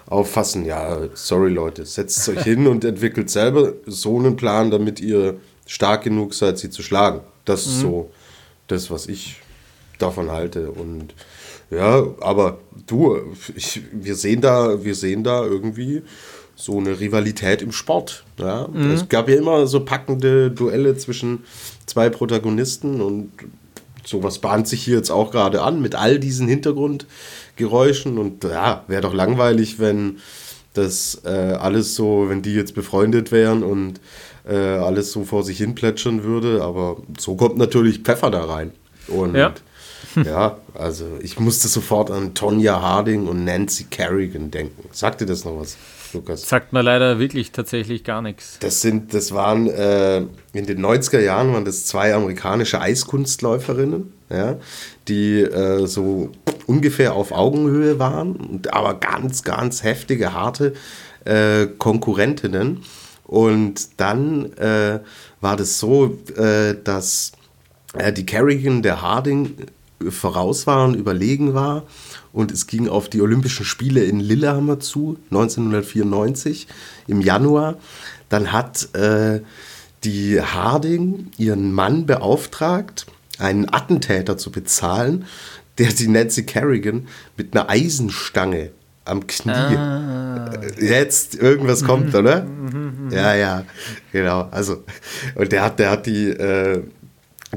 [0.08, 0.66] auffassen.
[0.66, 6.04] Ja, sorry Leute, setzt euch hin und entwickelt selber so einen Plan, damit ihr stark
[6.04, 7.22] genug seid, sie zu schlagen.
[7.46, 7.72] Das mhm.
[7.72, 8.12] ist so
[8.68, 9.42] das, was ich
[9.98, 10.72] davon halte.
[10.72, 11.14] Und
[11.70, 13.18] ja, aber du,
[13.56, 16.04] ich, wir sehen da, wir sehen da irgendwie
[16.62, 18.24] so eine Rivalität im Sport.
[18.38, 18.67] Ja?
[18.71, 18.91] Mhm.
[18.91, 21.43] Es gab ja immer so packende Duelle zwischen
[21.88, 23.32] zwei Protagonisten und
[24.06, 29.02] sowas bahnt sich hier jetzt auch gerade an mit all diesen Hintergrundgeräuschen und ja, wäre
[29.02, 30.17] doch langweilig, wenn
[30.74, 34.00] das äh, alles so, wenn die jetzt befreundet wären und
[34.47, 38.71] äh, alles so vor sich hin plätschern würde, aber so kommt natürlich Pfeffer da rein.
[39.08, 39.54] Und ja.
[40.26, 44.89] ja, also ich musste sofort an Tonya Harding und Nancy Kerrigan denken.
[44.91, 45.78] Sagt dir das noch was?
[46.13, 46.47] Lukas?
[46.47, 48.58] Sagt mir leider wirklich tatsächlich gar nichts.
[48.60, 50.19] Das sind, das waren äh,
[50.54, 54.58] in den 90er Jahren waren das zwei amerikanische Eiskunstläuferinnen, ja,
[55.08, 56.32] die äh, so
[56.67, 60.74] ungefähr auf Augenhöhe waren, aber ganz, ganz heftige, harte
[61.26, 62.84] äh, Konkurrentinnen.
[63.26, 65.00] Und dann äh,
[65.39, 67.32] war das so, äh, dass
[67.93, 69.56] äh, die Kerrigan der Harding
[70.10, 71.84] voraus war und überlegen war
[72.34, 76.67] und es ging auf die Olympischen Spiele in Lillehammer zu, 1994
[77.08, 77.78] im Januar.
[78.30, 79.41] Dann hat äh,
[80.04, 83.06] die Harding ihren Mann beauftragt,
[83.38, 85.26] einen Attentäter zu bezahlen,
[85.78, 88.72] der die Nancy Kerrigan mit einer Eisenstange
[89.04, 89.52] am Knie.
[89.52, 90.52] Ah.
[90.80, 92.46] Jetzt irgendwas kommt, oder?
[93.12, 93.65] ja, ja,
[94.12, 94.48] genau.
[94.52, 94.84] Also,
[95.36, 96.84] und der hat, der hat die, äh,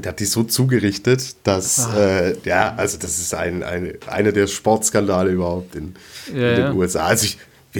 [0.03, 1.97] der hat die so zugerichtet, dass, ah.
[1.97, 5.95] äh, ja, also das ist ein, ein, einer der Sportskandale überhaupt in,
[6.27, 6.73] ja, in den ja.
[6.73, 7.05] USA.
[7.05, 7.37] Also ich,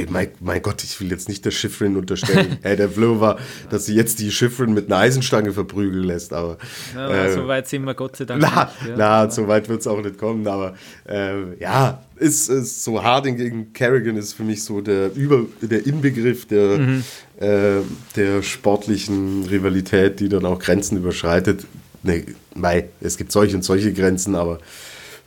[0.09, 3.37] mein, mein, Gott, ich will jetzt nicht der Schifrin unterstellen, hey, der Flow war,
[3.69, 6.57] dass sie jetzt die Schifrin mit einer Eisenstange verprügeln lässt, aber.
[6.93, 8.41] Ja, äh, so weit sind wir Gott sei Dank.
[8.41, 8.95] Na, nicht, ja.
[8.97, 10.75] na so weit wird es auch nicht kommen, aber
[11.07, 15.85] äh, ja, ist, ist so Harding gegen Kerrigan ist für mich so der, Über, der
[15.85, 17.03] Inbegriff der, mhm.
[17.39, 17.81] äh,
[18.15, 21.65] der sportlichen Rivalität, die dann auch Grenzen überschreitet
[22.05, 24.59] ne, mei, es gibt solche und solche Grenzen, aber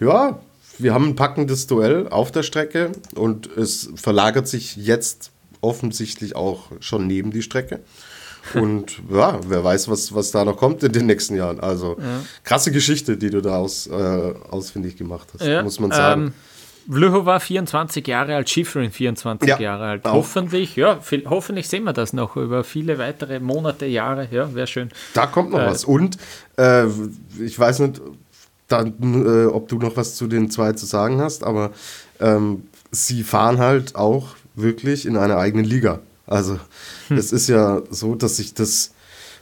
[0.01, 0.39] ja,
[0.79, 6.71] wir haben ein packendes Duell auf der Strecke und es verlagert sich jetzt offensichtlich auch
[6.81, 7.81] schon neben die Strecke.
[8.55, 11.61] Und ja, wer weiß, was, was da noch kommt in den nächsten Jahren.
[11.61, 12.23] Also ja.
[12.45, 13.93] krasse Geschichte, die du da aus, äh,
[14.49, 16.23] ausfindig gemacht hast, ja, muss man sagen.
[16.23, 16.33] Ähm,
[16.91, 20.07] Vlhova war 24 Jahre alt, Schifrin 24 ja, Jahre alt.
[20.07, 20.15] Auch.
[20.15, 24.29] Hoffentlich, ja, viel, hoffentlich sehen wir das noch über viele weitere Monate, Jahre.
[24.31, 24.91] Ja, wäre schön.
[25.13, 25.85] Da kommt noch äh, was.
[25.85, 26.17] Und
[26.57, 26.87] äh,
[27.39, 28.01] ich weiß nicht,
[28.69, 28.95] dann,
[29.27, 31.73] äh, ob du noch was zu den zwei zu sagen hast, aber
[32.21, 36.01] ähm, sie fahren halt auch wirklich in einer eigenen Liga.
[36.27, 36.59] Also
[37.09, 37.19] hm.
[37.19, 38.93] es ist ja so, dass sich das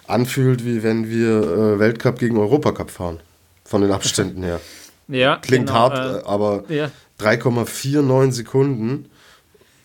[0.07, 3.21] anfühlt, wie wenn wir äh, Weltcup gegen Europacup fahren.
[3.65, 4.61] Von den Abständen her.
[5.09, 6.91] Ja, Klingt genau, hart, äh, aber ja.
[7.21, 9.11] 3,49 Sekunden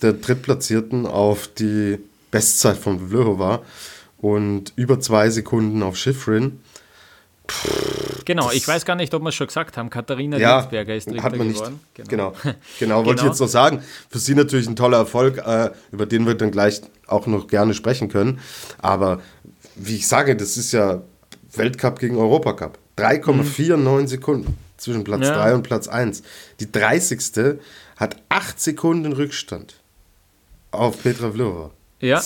[0.01, 1.99] der Drittplatzierten auf die
[2.31, 3.61] Bestzeit von Vlhova
[4.17, 6.59] und über zwei Sekunden auf Schifrin.
[8.23, 9.89] Genau, ich weiß gar nicht, ob wir es schon gesagt haben.
[9.89, 11.79] Katharina ja, Dinsberger ist Dritter hat man geworden.
[11.97, 12.09] Nicht.
[12.09, 13.21] Genau, genau, genau wollte genau.
[13.23, 13.83] ich jetzt noch sagen.
[14.09, 17.73] Für sie natürlich ein toller Erfolg, äh, über den wir dann gleich auch noch gerne
[17.73, 18.39] sprechen können.
[18.77, 19.21] Aber
[19.75, 21.01] wie ich sage, das ist ja
[21.53, 22.77] Weltcup gegen Europacup.
[22.97, 24.07] 3,49 mhm.
[24.07, 25.55] Sekunden zwischen Platz 3 ja.
[25.55, 26.23] und Platz 1.
[26.59, 27.59] Die 30.
[27.97, 29.75] hat 8 Sekunden Rückstand
[30.71, 31.71] auf Petra Vlhova.
[31.99, 32.19] Ja.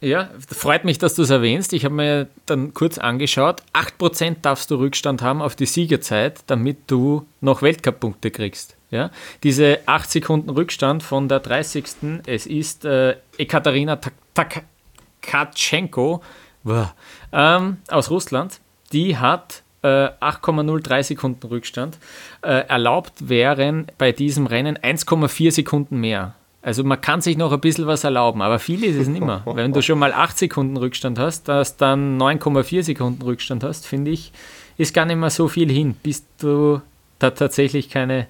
[0.00, 1.72] Ja, freut mich, dass du es erwähnst.
[1.72, 3.62] Ich habe mir dann kurz angeschaut.
[3.72, 8.76] 8% darfst du Rückstand haben auf die Siegerzeit, damit du noch Weltcup-Punkte kriegst.
[8.90, 9.10] Ja?
[9.42, 11.84] Diese 8 Sekunden Rückstand von der 30.
[12.26, 13.98] Es ist äh, Ekaterina
[15.20, 16.22] Tkatschenko
[17.32, 18.60] ähm, aus Russland.
[18.92, 21.98] Die hat 8,03 äh, Sekunden Rückstand.
[22.42, 26.34] Äh, erlaubt wären bei diesem Rennen 1,4 Sekunden mehr.
[26.60, 29.42] Also man kann sich noch ein bisschen was erlauben, aber viel ist es nicht mehr.
[29.46, 34.10] Wenn du schon mal 8 Sekunden Rückstand hast, dass dann 9,4 Sekunden Rückstand hast, finde
[34.10, 34.32] ich,
[34.76, 36.80] ist gar nicht mehr so viel hin, bis du
[37.18, 38.26] da tatsächlich keine,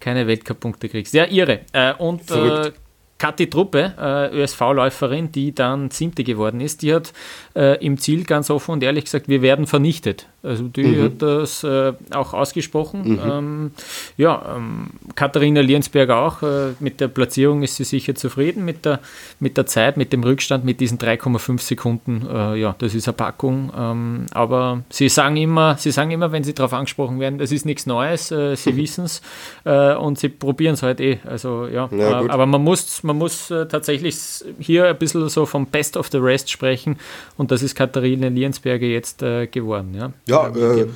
[0.00, 1.14] keine Weltcup-Punkte kriegst.
[1.14, 1.60] Ja, irre.
[1.72, 2.72] Äh, und äh,
[3.18, 7.12] Kathi Truppe, äh, ÖSV-Läuferin, die dann Siebte geworden ist, die hat
[7.54, 10.26] äh, im Ziel ganz offen und ehrlich gesagt, wir werden vernichtet.
[10.44, 11.02] Also die mhm.
[11.04, 13.12] hat das äh, auch ausgesprochen.
[13.12, 13.20] Mhm.
[13.24, 13.70] Ähm,
[14.16, 16.42] ja, ähm, Katharina Liensberger auch.
[16.42, 19.00] Äh, mit der Platzierung ist sie sicher zufrieden mit der,
[19.40, 22.26] mit der Zeit, mit dem Rückstand, mit diesen 3,5 Sekunden.
[22.30, 23.72] Äh, ja, das ist eine Packung.
[23.76, 27.64] Ähm, aber sie sagen immer, sie sagen immer, wenn sie darauf angesprochen werden, das ist
[27.64, 29.22] nichts Neues, äh, sie wissen es
[29.64, 31.20] äh, und sie probieren es halt eh.
[31.24, 34.16] Also ja, ja aber man muss, man muss tatsächlich
[34.58, 36.98] hier ein bisschen so vom Best of the Rest sprechen
[37.38, 39.94] und das ist Katharina Liensberger jetzt geworden.
[39.94, 40.12] Ja.
[40.26, 40.86] ja äh,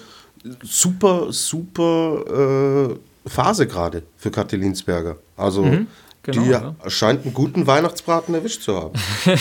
[0.62, 5.16] super, super äh, Phase gerade für Katholinsberger.
[5.36, 5.86] Also mhm.
[6.22, 6.74] Genau, die ja.
[6.88, 8.92] scheint einen guten Weihnachtsbraten erwischt zu haben.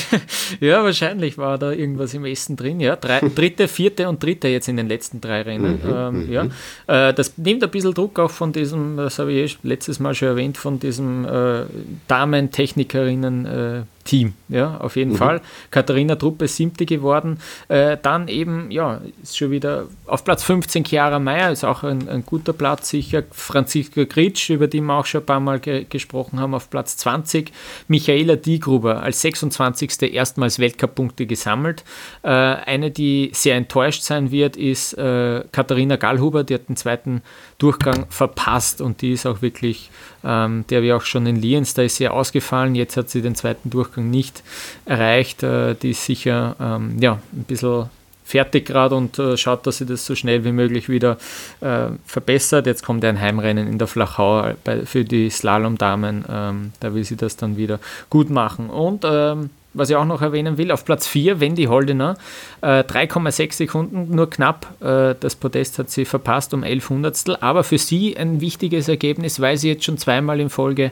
[0.61, 2.79] ja, wahrscheinlich war da irgendwas im Essen drin.
[2.79, 5.81] Ja, Drei, dritte, vierte und dritte jetzt in den letzten drei Rennen.
[5.83, 6.31] Mhm, ähm, mhm.
[6.31, 7.09] ja.
[7.09, 10.15] Äh, das nimmt ein bisschen Druck auch von diesem, das habe ich eh letztes Mal
[10.15, 11.63] schon erwähnt, von diesem äh,
[12.07, 13.45] Damen-Technikerinnen.
[13.45, 15.17] Äh, Team, ja, auf jeden mhm.
[15.17, 15.41] Fall.
[15.69, 17.39] Katharina Truppe siebte geworden.
[17.67, 22.09] Äh, dann eben, ja, ist schon wieder auf Platz 15 Chiara Meyer, ist auch ein,
[22.09, 23.23] ein guter Platz sicher.
[23.31, 26.97] Franziska Gritsch, über die wir auch schon ein paar Mal ge gesprochen haben, auf Platz
[26.97, 27.51] 20.
[27.87, 30.13] Michaela Diegruber als 26.
[30.13, 31.83] erstmals Weltcup-Punkte gesammelt.
[32.23, 37.21] Äh, eine, die sehr enttäuscht sein wird, ist äh, Katharina Gallhuber, die hat den zweiten
[37.57, 39.89] Durchgang verpasst und die ist auch wirklich,
[40.23, 43.35] ähm, der wie auch schon in Lienz, da ist sie ausgefallen, jetzt hat sie den
[43.35, 44.43] zweiten Durchgang nicht
[44.85, 47.89] erreicht, äh, die ist sicher ähm, ja, ein bisschen
[48.27, 51.17] fertig gerade und äh, schaut, dass sie das so schnell wie möglich wieder
[51.61, 52.65] äh, verbessert.
[52.65, 57.15] Jetzt kommt ein Heimrennen in der Flachau bei, für die Slalomdamen, ähm, da will sie
[57.15, 57.79] das dann wieder
[58.09, 58.69] gut machen.
[58.69, 62.17] Und ähm, was ich auch noch erwähnen will, auf Platz 4 Wendy Holdener,
[62.61, 64.67] äh, 3,6 Sekunden, nur knapp.
[64.81, 69.39] Äh, das Podest hat sie verpasst um 11 Hundertstel, aber für sie ein wichtiges Ergebnis,
[69.39, 70.91] weil sie jetzt schon zweimal in Folge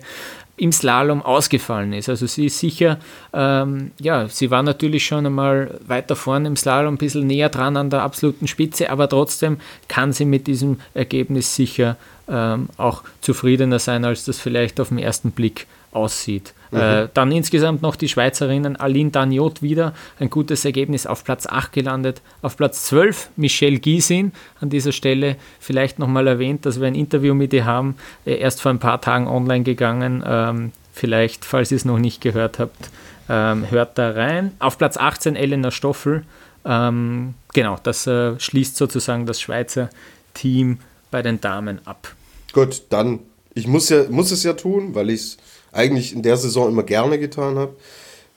[0.57, 2.09] im Slalom ausgefallen ist.
[2.09, 2.99] Also sie ist sicher,
[3.33, 7.75] ähm, ja, sie war natürlich schon einmal weiter vorne im Slalom, ein bisschen näher dran
[7.77, 11.97] an der absoluten Spitze, aber trotzdem kann sie mit diesem Ergebnis sicher
[12.29, 16.53] ähm, auch zufriedener sein, als das vielleicht auf den ersten Blick aussieht.
[16.71, 16.79] Mhm.
[16.79, 21.71] Äh, dann insgesamt noch die Schweizerinnen Aline Daniot wieder, ein gutes Ergebnis auf Platz 8
[21.71, 22.21] gelandet.
[22.41, 27.33] Auf Platz 12 Michelle Giesin an dieser Stelle vielleicht nochmal erwähnt, dass wir ein Interview
[27.33, 30.23] mit ihr haben, äh, erst vor ein paar Tagen online gegangen.
[30.25, 32.89] Ähm, vielleicht, falls ihr es noch nicht gehört habt,
[33.29, 34.51] ähm, hört da rein.
[34.59, 36.23] Auf Platz 18 Elena Stoffel.
[36.65, 39.89] Ähm, genau, das äh, schließt sozusagen das Schweizer
[40.33, 40.79] Team
[41.11, 42.13] bei den Damen ab.
[42.53, 43.19] Gut, dann,
[43.53, 45.37] ich muss, ja, muss es ja tun, weil ich es
[45.75, 47.75] eigentlich in der Saison immer gerne getan habe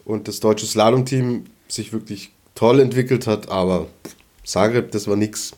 [0.05, 3.87] und das deutsche Slalom-Team sich wirklich toll entwickelt hat, aber
[4.45, 5.53] Zagreb, das war nix.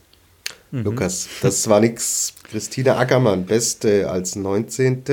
[0.71, 0.85] Mhm.
[0.85, 2.35] Lukas, das war nix.
[2.51, 5.05] Christina Ackermann, beste als 19.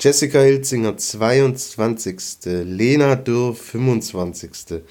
[0.00, 2.16] Jessica Hilzinger, 22.
[2.64, 4.82] Lena Dürr, 25.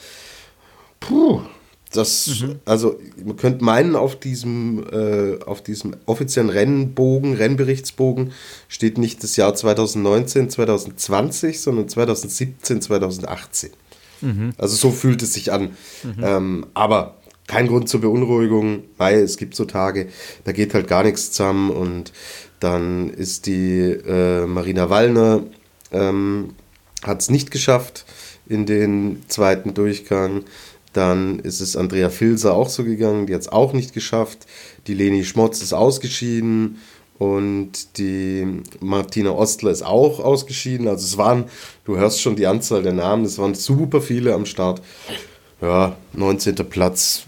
[1.00, 1.42] Puh,
[1.91, 2.60] das, mhm.
[2.65, 8.32] also man könnte meinen, auf diesem, äh, auf diesem offiziellen Rennbogen, Rennberichtsbogen
[8.69, 13.71] steht nicht das Jahr 2019, 2020, sondern 2017, 2018.
[14.21, 14.54] Mhm.
[14.58, 15.71] Also so fühlt es sich an.
[16.04, 16.23] Mhm.
[16.23, 20.08] Ähm, aber kein Grund zur Beunruhigung, weil es gibt so Tage,
[20.45, 22.13] da geht halt gar nichts zusammen und
[22.62, 25.43] dann ist die äh, Marina Wallner,
[25.91, 26.54] ähm,
[27.04, 28.06] hat es nicht geschafft
[28.47, 30.43] in den zweiten Durchgang.
[30.93, 34.45] Dann ist es Andrea Filser auch so gegangen, die hat es auch nicht geschafft.
[34.88, 36.80] Die Leni Schmotz ist ausgeschieden
[37.17, 40.88] und die Martina Ostler ist auch ausgeschieden.
[40.88, 41.45] Also es waren,
[41.86, 44.82] du hörst schon die Anzahl der Namen, es waren super viele am Start.
[45.62, 46.56] Ja, 19.
[46.56, 47.23] Platz,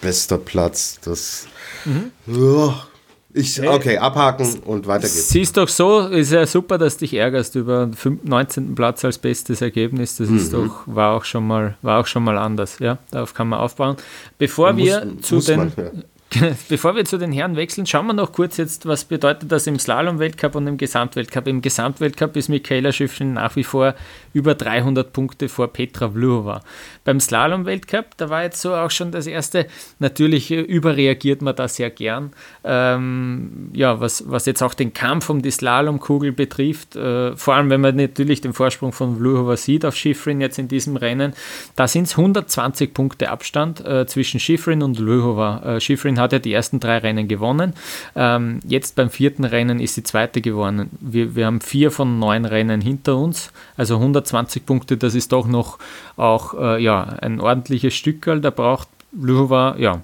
[0.00, 1.46] bester Platz, das
[1.84, 2.10] mhm.
[2.26, 2.86] ja,
[3.32, 5.28] ich, okay, abhaken und weiter geht's.
[5.28, 8.74] Siehst doch so, ist ja super, dass du dich ärgerst über den 19.
[8.74, 10.16] Platz als bestes Ergebnis.
[10.16, 10.66] Das ist mhm.
[10.66, 12.78] doch, war auch schon mal, war auch schon mal anders.
[12.80, 13.96] Ja, darauf kann man aufbauen.
[14.38, 15.90] Bevor man wir muss, zu muss den, man, ja.
[16.68, 19.80] Bevor wir zu den Herren wechseln, schauen wir noch kurz jetzt, was bedeutet das im
[19.80, 21.48] Slalom-Weltcup und im Gesamtweltcup.
[21.48, 23.94] Im Gesamtweltcup ist Michaela Schiffrin nach wie vor
[24.32, 26.60] über 300 Punkte vor Petra Vlhova.
[27.04, 29.66] Beim Slalom-Weltcup, da war jetzt so auch schon das erste,
[29.98, 32.30] natürlich überreagiert man da sehr gern.
[32.62, 37.70] Ähm, ja, was, was jetzt auch den Kampf um die Slalomkugel betrifft, äh, vor allem
[37.70, 41.32] wenn man natürlich den Vorsprung von Vlhova sieht auf Schiffrin jetzt in diesem Rennen,
[41.74, 45.76] da sind es 120 Punkte Abstand äh, zwischen Schiffrin und Vlhova.
[45.76, 47.74] Äh, Schifrin hat ja die ersten drei Rennen gewonnen.
[48.14, 50.90] Ähm, jetzt beim vierten Rennen ist die zweite gewonnen.
[51.00, 55.46] Wir, wir haben vier von neun Rennen hinter uns, also 120 Punkte, das ist doch
[55.46, 55.78] noch
[56.16, 58.40] auch äh, ja, ein ordentliches Stückerl.
[58.40, 60.02] Da braucht Luhova ja,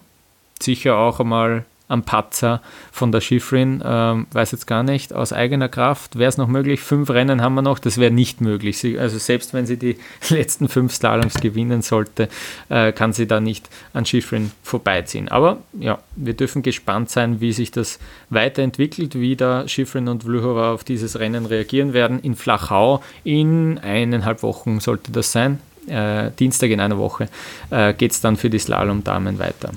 [0.61, 3.83] sicher auch einmal am Patzer von der Schifrin.
[3.85, 6.81] Ähm, weiß jetzt gar nicht, aus eigener Kraft wäre es noch möglich.
[6.81, 8.79] Fünf Rennen haben wir noch, das wäre nicht möglich.
[8.79, 9.97] Sie, also selbst wenn sie die
[10.29, 12.29] letzten fünf Slaloms gewinnen sollte,
[12.69, 15.29] äh, kann sie da nicht an Schifrin vorbeiziehen.
[15.29, 17.99] Aber ja, wir dürfen gespannt sein, wie sich das
[18.31, 22.19] weiterentwickelt, wie da Schifrin und Vlhova auf dieses Rennen reagieren werden.
[22.21, 25.61] In Flachau in eineinhalb Wochen sollte das sein.
[25.87, 27.29] Äh, Dienstag in einer Woche
[27.71, 29.71] äh, geht es dann für die Slalom-Damen weiter.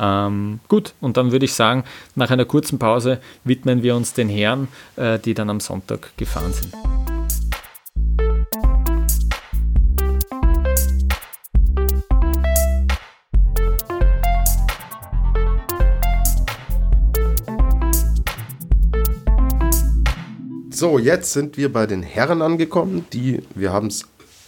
[0.00, 1.84] Ähm, gut, und dann würde ich sagen,
[2.14, 6.52] nach einer kurzen Pause widmen wir uns den Herren, äh, die dann am Sonntag gefahren
[6.52, 6.74] sind.
[20.72, 24.06] So, jetzt sind wir bei den Herren angekommen, die, wir haben es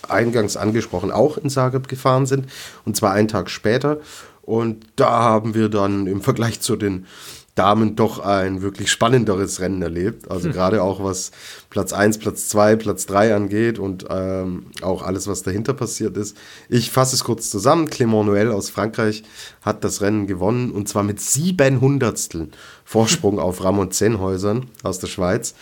[0.09, 2.47] eingangs angesprochen, auch in Zagreb gefahren sind.
[2.87, 3.99] Und zwar einen Tag später.
[4.42, 7.07] Und da haben wir dann im Vergleich zu den
[7.55, 10.31] Damen doch ein wirklich spannenderes Rennen erlebt.
[10.31, 10.52] Also hm.
[10.52, 11.33] gerade auch was
[11.68, 16.35] Platz 1, Platz 2, Platz 3 angeht und ähm, auch alles, was dahinter passiert ist.
[16.70, 17.88] Ich fasse es kurz zusammen.
[17.88, 19.22] Clément Noël aus Frankreich
[19.61, 22.52] hat das Rennen gewonnen und zwar mit sieben Hundertsteln
[22.92, 25.55] Vorsprung auf Ramon Zenhäusern aus der Schweiz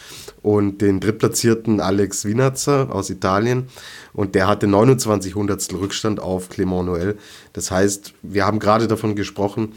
[0.42, 3.68] und den drittplatzierten Alex Winatzer aus Italien
[4.12, 7.14] und der hatte 29 Hundertstel Rückstand auf Clément Noël.
[7.52, 9.74] Das heißt, wir haben gerade davon gesprochen,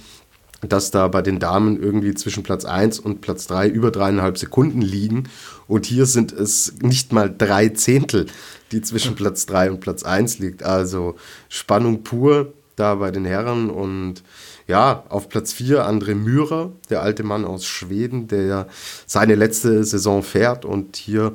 [0.67, 4.81] dass da bei den Damen irgendwie zwischen Platz 1 und Platz 3 über dreieinhalb Sekunden
[4.81, 5.29] liegen.
[5.67, 8.25] Und hier sind es nicht mal drei Zehntel,
[8.71, 10.63] die zwischen Platz 3 und Platz 1 liegt.
[10.63, 11.17] Also
[11.49, 13.69] Spannung pur da bei den Herren.
[13.69, 14.23] Und
[14.67, 18.67] ja, auf Platz 4 André Mürer, der alte Mann aus Schweden, der
[19.05, 21.33] seine letzte Saison fährt und hier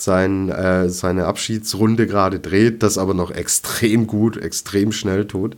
[0.00, 5.56] sein, äh, seine Abschiedsrunde gerade dreht, das aber noch extrem gut, extrem schnell tut.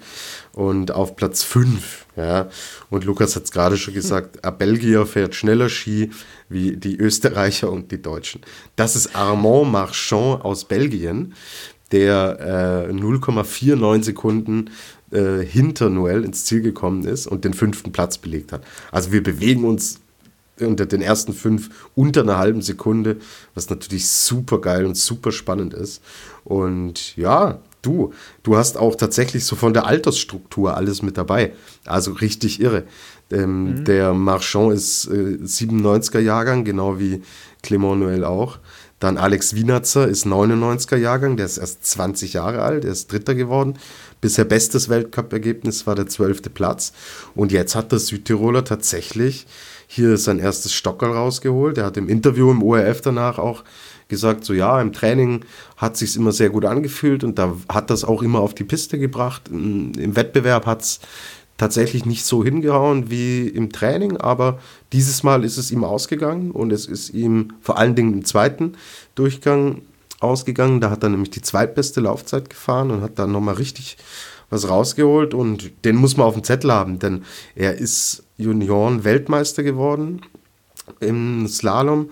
[0.52, 2.48] Und auf Platz 5, ja,
[2.90, 6.10] und Lukas hat es gerade schon gesagt, ein Belgier fährt schneller Ski
[6.48, 8.42] wie die Österreicher und die Deutschen.
[8.76, 11.34] Das ist Armand Marchand aus Belgien,
[11.92, 14.70] der äh, 0,49 Sekunden
[15.12, 18.62] äh, hinter Noël ins Ziel gekommen ist und den fünften Platz belegt hat.
[18.90, 20.00] Also wir bewegen uns
[20.60, 23.16] unter den ersten fünf unter einer halben Sekunde,
[23.54, 26.02] was natürlich super geil und super spannend ist.
[26.44, 31.52] Und ja, du, du hast auch tatsächlich so von der Altersstruktur alles mit dabei.
[31.84, 32.84] Also richtig irre.
[33.30, 33.84] Ähm, mhm.
[33.84, 37.22] Der Marchand ist äh, 97er Jahrgang, genau wie
[37.64, 38.58] Clément Noël auch.
[39.00, 43.34] Dann Alex Wienerzer ist 99er Jahrgang, der ist erst 20 Jahre alt, der ist Dritter
[43.34, 43.74] geworden.
[44.22, 46.92] Bisher bestes Weltcup-Ergebnis war der zwölfte Platz.
[47.34, 49.48] Und jetzt hat der Südtiroler tatsächlich
[49.88, 51.76] hier sein erstes Stockerl rausgeholt.
[51.76, 53.64] Er hat im Interview im ORF danach auch
[54.06, 55.44] gesagt, so ja, im Training
[55.76, 58.96] hat sich immer sehr gut angefühlt und da hat das auch immer auf die Piste
[58.96, 59.48] gebracht.
[59.50, 61.00] Im Wettbewerb hat es
[61.56, 64.60] tatsächlich nicht so hingehauen wie im Training, aber
[64.92, 68.74] dieses Mal ist es ihm ausgegangen und es ist ihm vor allen Dingen im zweiten
[69.16, 69.82] Durchgang
[70.22, 70.80] ausgegangen.
[70.80, 73.96] Da hat er nämlich die zweitbeste Laufzeit gefahren und hat dann nochmal richtig
[74.50, 80.20] was rausgeholt und den muss man auf dem Zettel haben, denn er ist Junioren-Weltmeister geworden
[81.00, 82.10] im Slalom.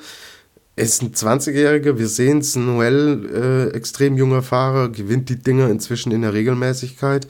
[0.74, 3.28] Er ist ein 20-Jähriger, wir sehen es, Noel,
[3.72, 7.28] äh, extrem junger Fahrer, gewinnt die Dinger inzwischen in der Regelmäßigkeit.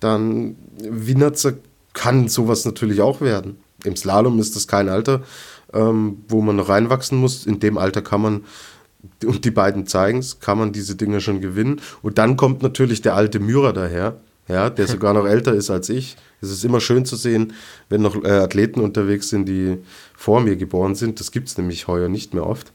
[0.00, 1.54] Dann Wienerzer
[1.94, 3.56] kann sowas natürlich auch werden.
[3.84, 5.22] Im Slalom ist das kein Alter,
[5.72, 7.46] ähm, wo man noch reinwachsen muss.
[7.46, 8.44] In dem Alter kann man,
[9.24, 11.80] und die beiden zeigen es, kann man diese Dinger schon gewinnen.
[12.02, 14.16] Und dann kommt natürlich der alte Mürer daher,
[14.48, 16.16] ja, der sogar noch älter ist als ich.
[16.42, 17.54] Es ist immer schön zu sehen,
[17.88, 19.78] wenn noch äh, Athleten unterwegs sind, die
[20.14, 21.18] vor mir geboren sind.
[21.18, 22.72] Das gibt es nämlich heuer nicht mehr oft.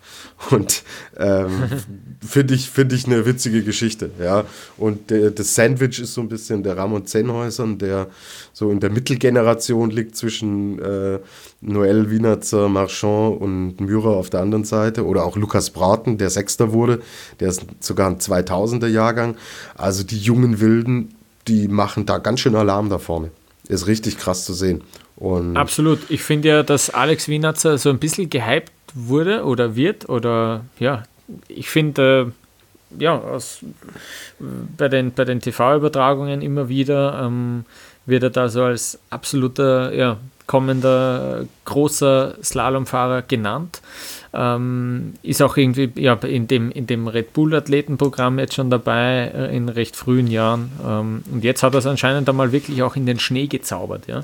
[0.50, 0.84] Und
[1.18, 1.50] ähm,
[2.28, 4.10] finde ich, find ich eine witzige Geschichte.
[4.20, 4.46] Ja.
[4.78, 8.08] Und der, das Sandwich ist so ein bisschen der Ramon Zenhäusern, der
[8.52, 11.20] so in der Mittelgeneration liegt zwischen äh,
[11.62, 15.06] Noël Wienerzer, Marchand und Mürer auf der anderen Seite.
[15.06, 17.02] Oder auch Lukas Braten, der Sechster wurde.
[17.40, 19.36] Der ist sogar ein 2000er Jahrgang.
[19.76, 21.14] Also die jungen Wilden
[21.50, 23.32] die machen da ganz schön Alarm da vorne.
[23.68, 24.84] Ist richtig krass zu sehen.
[25.16, 26.00] Und Absolut.
[26.10, 31.04] Ich finde ja, dass Alex Wienatzer so ein bisschen gehypt wurde oder wird oder ja,
[31.48, 32.32] ich finde
[32.98, 33.60] äh, ja, aus,
[34.40, 37.66] bei den, bei den TV-Übertragungen immer wieder ähm,
[38.06, 43.82] wird er da so als absoluter ja, kommender großer Slalomfahrer genannt.
[44.32, 49.56] Ähm, ist auch irgendwie ja, in dem, in dem Red Bull-Athletenprogramm jetzt schon dabei äh,
[49.56, 50.72] in recht frühen Jahren.
[50.86, 54.08] Ähm, und jetzt hat er es anscheinend einmal wirklich auch in den Schnee gezaubert.
[54.08, 54.24] Ja?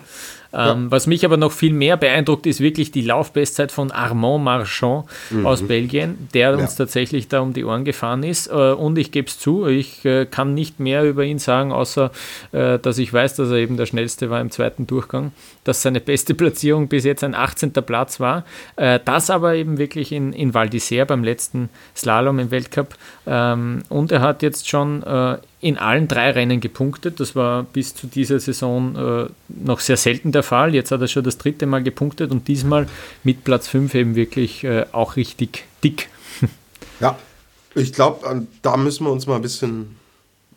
[0.56, 0.72] Ja.
[0.72, 5.06] Ähm, was mich aber noch viel mehr beeindruckt, ist wirklich die Laufbestzeit von Armand Marchand
[5.30, 5.45] mhm.
[5.45, 6.56] aus Belgien, der ja.
[6.56, 8.47] uns tatsächlich da um die Ohren gefahren ist.
[8.47, 12.12] Äh, und ich gebe es zu, ich äh, kann nicht mehr über ihn sagen, außer
[12.53, 15.34] äh, dass ich weiß, dass er eben der schnellste war im zweiten Durchgang.
[15.66, 17.74] Dass seine beste Platzierung bis jetzt ein 18.
[17.74, 18.45] Platz war.
[18.78, 22.95] Äh, das aber eben wirklich in, in Val d'Isère beim letzten Slalom im Weltcup.
[23.25, 27.19] Ähm, und er hat jetzt schon äh, in allen drei Rennen gepunktet.
[27.19, 30.75] Das war bis zu dieser Saison äh, noch sehr selten der Fall.
[30.75, 32.87] Jetzt hat er schon das dritte Mal gepunktet und diesmal
[33.23, 36.09] mit Platz 5 eben wirklich äh, auch richtig dick.
[37.01, 37.19] Ja,
[37.73, 39.97] ich glaube, da müssen wir uns mal ein bisschen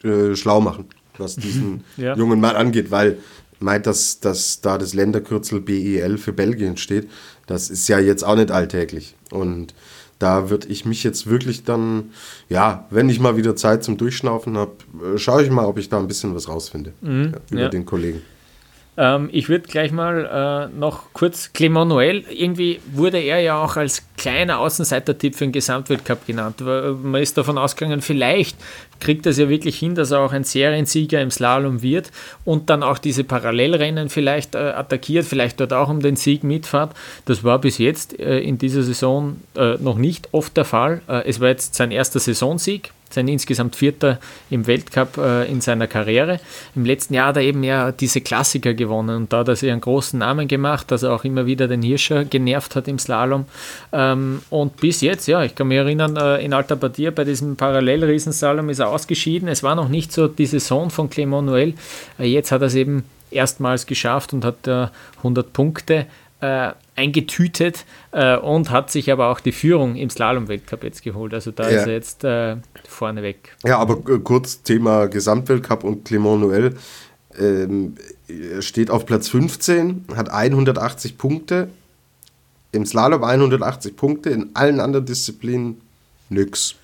[0.04, 0.84] äh, schlau machen,
[1.16, 2.14] was diesen ja.
[2.14, 3.18] jungen Mann angeht, weil
[3.60, 7.08] meint, dass, dass da das Länderkürzel BEL für Belgien steht,
[7.48, 9.16] das ist ja jetzt auch nicht alltäglich.
[9.30, 9.74] Und
[10.18, 12.10] da würde ich mich jetzt wirklich dann,
[12.48, 14.72] ja, wenn ich mal wieder Zeit zum Durchschnaufen habe,
[15.14, 17.68] äh, schaue ich mal, ob ich da ein bisschen was rausfinde mhm, ja, über ja.
[17.68, 18.22] den Kollegen.
[18.98, 23.76] Ähm, ich würde gleich mal äh, noch kurz Clement Noël, irgendwie wurde er ja auch
[23.76, 26.60] als kleiner Außenseiter-Tipp für den Gesamtweltcup genannt.
[26.60, 28.56] Man ist davon ausgegangen, vielleicht
[28.98, 32.10] kriegt er es ja wirklich hin, dass er auch ein Seriensieger im Slalom wird
[32.44, 36.90] und dann auch diese Parallelrennen vielleicht äh, attackiert, vielleicht dort auch um den Sieg mitfahrt.
[37.26, 41.02] Das war bis jetzt äh, in dieser Saison äh, noch nicht oft der Fall.
[41.08, 44.18] Äh, es war jetzt sein erster Saisonsieg sein insgesamt Vierter
[44.50, 46.40] im Weltcup äh, in seiner Karriere.
[46.74, 49.70] Im letzten Jahr hat er eben ja diese Klassiker gewonnen und da hat er sich
[49.70, 53.46] einen großen Namen gemacht, dass er auch immer wieder den Hirscher genervt hat im Slalom.
[53.92, 57.56] Ähm, und bis jetzt, ja, ich kann mich erinnern, äh, in Alta Badia bei diesem
[57.56, 59.48] Parallelriesenslalom ist er ausgeschieden.
[59.48, 61.74] Es war noch nicht so die Saison von Clement Noël.
[62.18, 64.66] Äh, jetzt hat er es eben erstmals geschafft und hat
[65.18, 66.06] 100 Punkte
[66.40, 71.32] äh, eingetütet äh, und hat sich aber auch die Führung im Slalom-Weltcup jetzt geholt.
[71.32, 71.78] Also da ja.
[71.78, 73.56] ist er jetzt äh, vorne weg.
[73.64, 76.74] Ja, aber kurz Thema Gesamtweltcup und Clement Noël.
[77.38, 77.94] Ähm,
[78.60, 81.68] steht auf Platz 15, hat 180 Punkte.
[82.72, 85.80] Im Slalom 180 Punkte, in allen anderen Disziplinen
[86.28, 86.74] nix.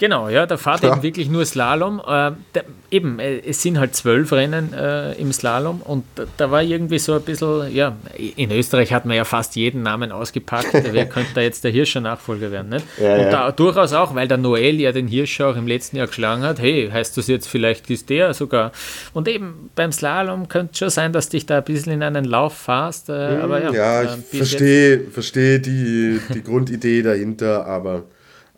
[0.00, 0.92] Genau, ja, da fahrt ja.
[0.92, 2.00] eben wirklich nur Slalom.
[2.00, 6.50] Äh, der, eben, äh, es sind halt zwölf Rennen äh, im Slalom und da, da,
[6.50, 10.72] war irgendwie so ein bisschen, ja, in Österreich hat man ja fast jeden Namen ausgepackt.
[10.92, 12.70] Wer könnte da jetzt der Hirscher Nachfolger werden?
[12.70, 12.86] Nicht?
[12.98, 16.06] Ja, und da durchaus auch, weil der Noel ja den Hirscher auch im letzten Jahr
[16.06, 16.60] geschlagen hat.
[16.60, 18.72] Hey, heißt das jetzt vielleicht ist der sogar?
[19.12, 22.24] Und eben beim Slalom könnte es schon sein, dass dich da ein bisschen in einen
[22.24, 23.10] Lauf fährst.
[23.10, 28.04] Äh, aber ja, ja ich verstehe versteh die, die Grundidee dahinter, aber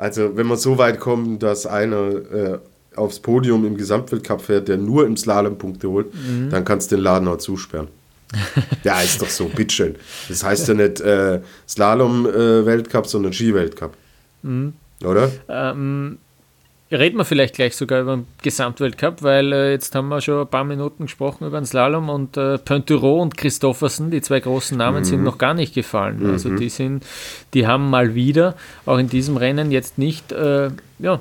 [0.03, 2.59] also wenn man so weit kommt, dass einer äh,
[2.97, 6.51] aufs Podium im Gesamtweltcup fährt, der nur im Slalom Punkte holt, mhm.
[6.51, 7.87] dann kannst du den Laden auch zusperren.
[8.83, 9.95] ja, ist doch so, bitteschön.
[10.29, 13.95] Das heißt ja nicht äh, Slalom-Weltcup, äh, sondern Ski-Weltcup.
[14.43, 14.73] Mhm.
[15.05, 15.31] Oder?
[15.49, 16.19] Ähm,
[16.93, 20.49] Reden wir vielleicht gleich sogar über den Gesamtweltcup, weil äh, jetzt haben wir schon ein
[20.49, 24.99] paar Minuten gesprochen über den Slalom und äh, Pointerot und Christoffersen, die zwei großen Namen,
[24.99, 25.05] mhm.
[25.05, 26.22] sind noch gar nicht gefallen.
[26.22, 26.30] Mhm.
[26.30, 27.05] Also die sind,
[27.55, 31.20] die haben mal wieder auch in diesem Rennen jetzt nicht äh, ja,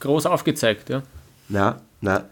[0.00, 0.90] groß aufgezeigt.
[0.90, 1.02] Ja,
[1.48, 2.24] na, na.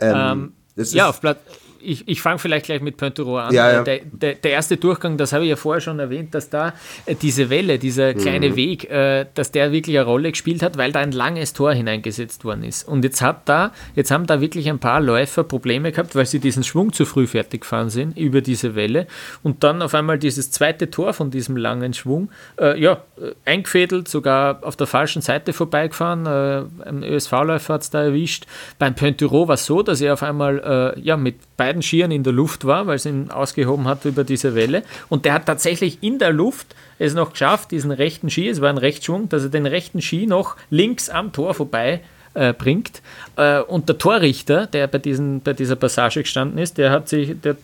[0.00, 1.38] Ähm, ähm, ja, auf Platz
[1.84, 3.52] ich, ich fange vielleicht gleich mit Pointero an.
[3.52, 3.82] Ja, ja.
[3.82, 6.74] Der, der, der, erste Durchgang, das habe ich ja vorher schon erwähnt, dass da
[7.06, 8.56] äh, diese Welle, dieser kleine mhm.
[8.56, 12.44] Weg, äh, dass der wirklich eine Rolle gespielt hat, weil da ein langes Tor hineingesetzt
[12.44, 12.86] worden ist.
[12.88, 16.38] Und jetzt hat da, jetzt haben da wirklich ein paar Läufer Probleme gehabt, weil sie
[16.38, 19.06] diesen Schwung zu früh fertig gefahren sind über diese Welle
[19.42, 24.08] und dann auf einmal dieses zweite Tor von diesem langen Schwung, äh, ja, äh, eingefädelt,
[24.08, 26.26] sogar auf der falschen Seite vorbeigefahren.
[26.26, 28.46] Äh, ein ÖSV-Läufer hat es da erwischt.
[28.78, 32.12] Beim Pointero war es so, dass er auf einmal äh, ja, mit beiden beiden Skiern
[32.12, 34.84] in der Luft war, weil es ihn ausgehoben hat über diese Welle.
[35.08, 38.70] Und der hat tatsächlich in der Luft es noch geschafft, diesen rechten Ski, es war
[38.70, 42.00] ein Rechtsschwung, dass er den rechten Ski noch links am Tor vorbei
[42.34, 43.02] äh, bringt.
[43.36, 47.40] Äh, und der Torrichter, der bei, diesen, bei dieser Passage gestanden ist, der hat sich,
[47.40, 47.56] der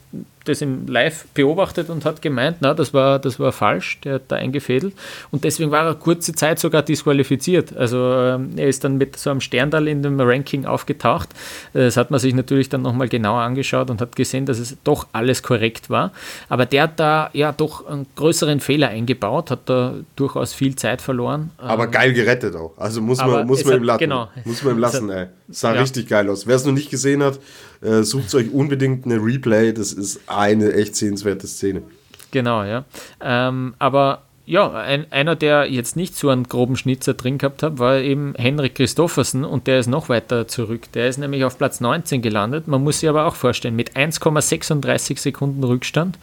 [0.44, 4.22] das im Live beobachtet und hat gemeint, na, das war, das war falsch, der hat
[4.28, 4.94] da eingefädelt.
[5.30, 7.76] Und deswegen war er kurze Zeit sogar disqualifiziert.
[7.76, 11.28] Also ähm, er ist dann mit so einem Sterndal in dem Ranking aufgetaucht.
[11.72, 15.06] Das hat man sich natürlich dann nochmal genauer angeschaut und hat gesehen, dass es doch
[15.12, 16.12] alles korrekt war.
[16.48, 21.02] Aber der hat da ja doch einen größeren Fehler eingebaut, hat da durchaus viel Zeit
[21.02, 21.50] verloren.
[21.58, 22.72] Aber ähm, geil gerettet auch.
[22.76, 23.98] Also muss man, muss man ihm lassen.
[23.98, 24.28] Genau.
[24.44, 25.26] Muss man ihm lassen, ey.
[25.60, 25.80] Sah ja.
[25.82, 26.46] richtig geil aus.
[26.46, 27.38] Wer es noch nicht gesehen hat,
[27.82, 29.72] äh, sucht euch unbedingt eine Replay.
[29.74, 31.82] Das ist eine echt sehenswerte Szene.
[32.30, 32.84] Genau, ja.
[33.20, 37.78] Ähm, aber ja, ein, einer, der jetzt nicht so einen groben Schnitzer drin gehabt hat,
[37.78, 40.90] war eben Henrik Christoffersen und der ist noch weiter zurück.
[40.94, 42.66] Der ist nämlich auf Platz 19 gelandet.
[42.66, 46.18] Man muss sich aber auch vorstellen, mit 1,36 Sekunden Rückstand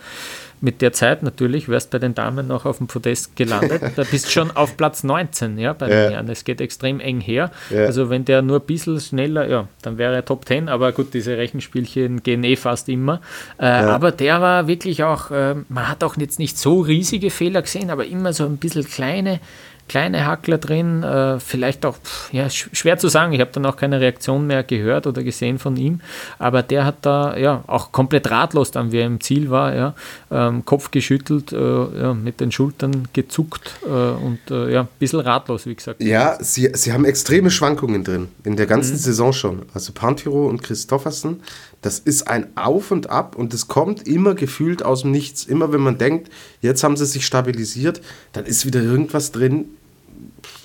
[0.59, 3.81] mit der Zeit natürlich, wärst bei den Damen noch auf dem Podest gelandet.
[3.95, 6.09] Da bist schon auf Platz 19, ja, bei den ja.
[6.11, 6.29] Herren.
[6.29, 7.51] Es geht extrem eng her.
[7.69, 7.85] Ja.
[7.85, 11.13] Also wenn der nur ein bisschen schneller, ja, dann wäre er Top 10, aber gut,
[11.13, 13.21] diese Rechenspielchen gehen eh fast immer.
[13.59, 13.89] Äh, ja.
[13.89, 17.89] Aber der war wirklich auch, äh, man hat auch jetzt nicht so riesige Fehler gesehen,
[17.89, 19.39] aber immer so ein bisschen kleine
[19.87, 21.97] kleine Hackler drin, äh, vielleicht auch,
[22.31, 25.75] ja, schwer zu sagen, ich habe dann auch keine Reaktion mehr gehört oder gesehen von
[25.77, 26.01] ihm,
[26.39, 29.93] aber der hat da ja auch komplett ratlos dann, wie er im Ziel war, ja,
[30.31, 35.19] ähm, Kopf geschüttelt, äh, ja, mit den Schultern gezuckt äh, und äh, ja, ein bisschen
[35.21, 36.01] ratlos, wie gesagt.
[36.01, 38.99] Ja, sie, sie haben extreme Schwankungen drin, in der ganzen mhm.
[38.99, 39.61] Saison schon.
[39.73, 41.41] Also Pantiro und Christoffersen,
[41.81, 45.45] das ist ein Auf und Ab und es kommt immer gefühlt aus dem Nichts.
[45.45, 48.01] Immer wenn man denkt, jetzt haben sie sich stabilisiert,
[48.33, 49.65] dann ist wieder irgendwas drin,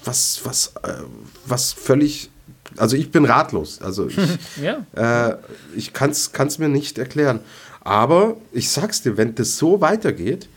[0.05, 1.03] was, was, äh,
[1.47, 2.31] was völlig.
[2.77, 3.81] Also ich bin ratlos.
[3.83, 4.17] Also ich,
[4.63, 4.87] ja.
[5.31, 5.37] äh,
[5.77, 7.41] ich kann es mir nicht erklären.
[7.83, 10.49] Aber ich sag's dir, wenn das so weitergeht,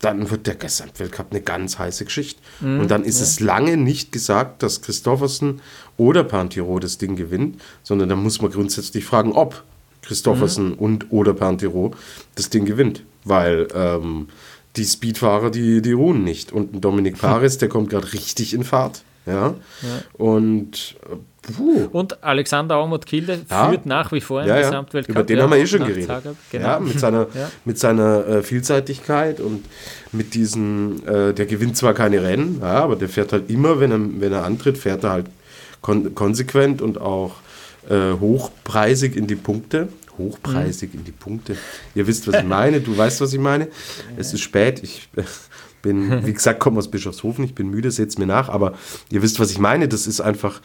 [0.00, 2.40] dann wird der Gesamtweltcup eine ganz heiße Geschichte.
[2.60, 3.24] Mhm, und dann ist ja.
[3.24, 5.62] es lange nicht gesagt, dass Christoffersen
[5.96, 9.64] oder Pantiro das Ding gewinnt, sondern dann muss man grundsätzlich fragen, ob
[10.06, 10.74] Christoffersen mhm.
[10.74, 11.92] und oder Pantiro
[12.34, 13.02] das Ding gewinnt.
[13.24, 14.28] Weil ähm,
[14.76, 16.52] die Speedfahrer, die, die ruhen nicht.
[16.52, 19.02] Und Dominik Paris, der kommt gerade richtig in Fahrt.
[19.26, 19.54] Ja.
[19.82, 19.88] ja.
[20.12, 20.96] Und
[21.42, 21.88] puh.
[21.90, 23.68] Und Alexander Aumut Kilde ja.
[23.68, 25.16] führt nach wie vor im ja, Gesamtweltcup.
[25.16, 26.08] Über den haben wir eh schon geredet.
[26.52, 26.64] Genau.
[26.64, 27.26] Ja, mit seiner,
[27.64, 29.64] mit seiner äh, Vielseitigkeit und
[30.12, 33.98] mit diesen, äh, der gewinnt zwar keine Rennen, aber der fährt halt immer, wenn er,
[34.20, 35.26] wenn er antritt, fährt er halt
[35.82, 37.34] kon konsequent und auch
[37.88, 39.88] äh, hochpreisig in die Punkte.
[40.18, 41.00] Hochpreisig mhm.
[41.00, 41.56] in die Punkte.
[41.94, 42.80] Ihr wisst, was ich meine.
[42.80, 43.68] Du weißt, was ich meine.
[44.16, 44.82] Es ist spät.
[44.82, 45.22] Ich äh,
[45.82, 47.44] bin, wie gesagt, komme aus Bischofshofen.
[47.44, 48.48] Ich bin müde, seht es mir nach.
[48.48, 48.74] Aber
[49.10, 49.88] ihr wisst, was ich meine.
[49.88, 50.60] Das ist einfach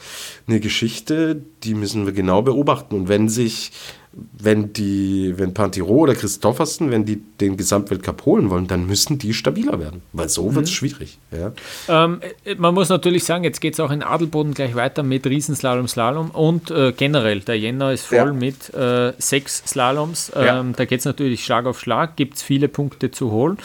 [0.47, 2.95] eine Geschichte, die müssen wir genau beobachten.
[2.95, 3.72] Und wenn sich
[4.14, 9.34] wenn die, wenn Pantiro oder Christoffersen, wenn die den Gesamtweltcup holen wollen, dann müssen die
[9.34, 10.76] stabiler werden, weil so wird es mhm.
[10.76, 11.18] schwierig.
[11.32, 11.53] Ja.
[11.88, 15.26] Ähm, äh, man muss natürlich sagen, jetzt geht es auch in Adelboden gleich weiter mit
[15.26, 18.34] Riesenslalom, Slalom und äh, generell, der Jänner ist voll ja.
[18.34, 20.32] mit äh, sechs Slaloms.
[20.36, 20.64] Ähm, ja.
[20.76, 23.57] Da geht es natürlich Schlag auf Schlag, gibt es viele Punkte zu holen.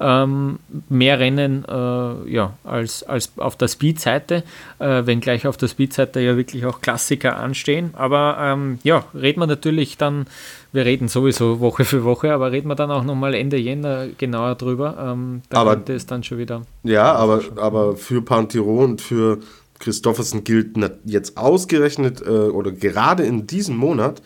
[0.00, 4.42] Ähm, mehr Rennen äh, ja, als, als auf der Speed-Seite,
[4.80, 7.90] äh, wenngleich auf der Speed-Seite ja wirklich auch Klassiker anstehen.
[7.92, 10.26] Aber ähm, ja, reden wir natürlich ich dann,
[10.72, 14.56] wir reden sowieso Woche für Woche, aber reden wir dann auch nochmal Ende Jänner genauer
[14.56, 14.96] drüber.
[14.98, 16.62] Ähm, da aber, könnte es dann schon wieder.
[16.82, 19.38] Ja, aber, aber für Pantiro und für
[19.78, 24.22] Christoffersen gilt jetzt ausgerechnet äh, oder gerade in diesem Monat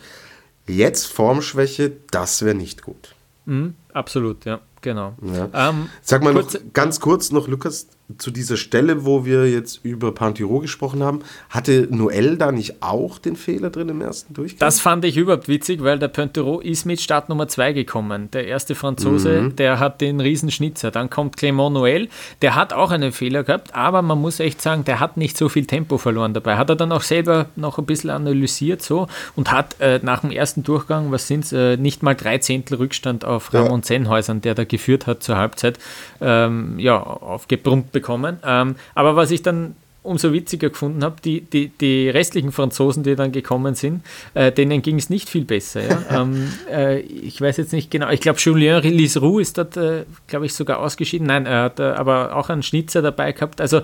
[0.67, 3.15] jetzt Formschwäche, das wäre nicht gut.
[3.45, 5.15] Mhm, absolut, ja, genau.
[5.21, 5.69] Ja.
[5.69, 7.87] Ähm, Sag mal kurz, noch, ganz kurz noch, Lukas,
[8.17, 13.19] zu dieser Stelle, wo wir jetzt über Pantiro gesprochen haben, hatte Noel da nicht auch
[13.19, 14.59] den Fehler drin im ersten Durchgang?
[14.59, 18.31] Das fand ich überhaupt witzig, weil der Pantiro ist mit Start Nummer 2 gekommen.
[18.31, 19.55] Der erste Franzose, mhm.
[19.57, 20.89] der hat den Riesenschnitzer.
[20.89, 22.07] Dann kommt Clément Noel,
[22.41, 25.49] der hat auch einen Fehler gehabt, aber man muss echt sagen, der hat nicht so
[25.49, 26.55] viel Tempo verloren dabei.
[26.55, 30.31] Hat er dann auch selber noch ein bisschen analysiert so und hat äh, nach dem
[30.31, 33.85] ersten Durchgang, was sind es, äh, nicht mal drei Zehntel Rückstand auf Ramon ja.
[33.85, 35.77] Sennhäusern, der da geführt hat zur Halbzeit,
[36.21, 38.37] ähm, ja, aufgebrummt bekommen.
[38.43, 39.75] Ähm, aber was ich dann
[40.07, 44.81] umso witziger gefunden habe, die, die, die restlichen Franzosen, die dann gekommen sind, äh, denen
[44.81, 45.81] ging es nicht viel besser.
[45.87, 46.03] Ja?
[46.21, 50.45] ähm, äh, ich weiß jetzt nicht genau, ich glaube, Julien Liseroux ist dort, äh, glaube
[50.45, 51.27] ich, sogar ausgeschieden.
[51.27, 53.61] Nein, er hat äh, aber auch einen Schnitzer dabei gehabt.
[53.61, 53.81] Also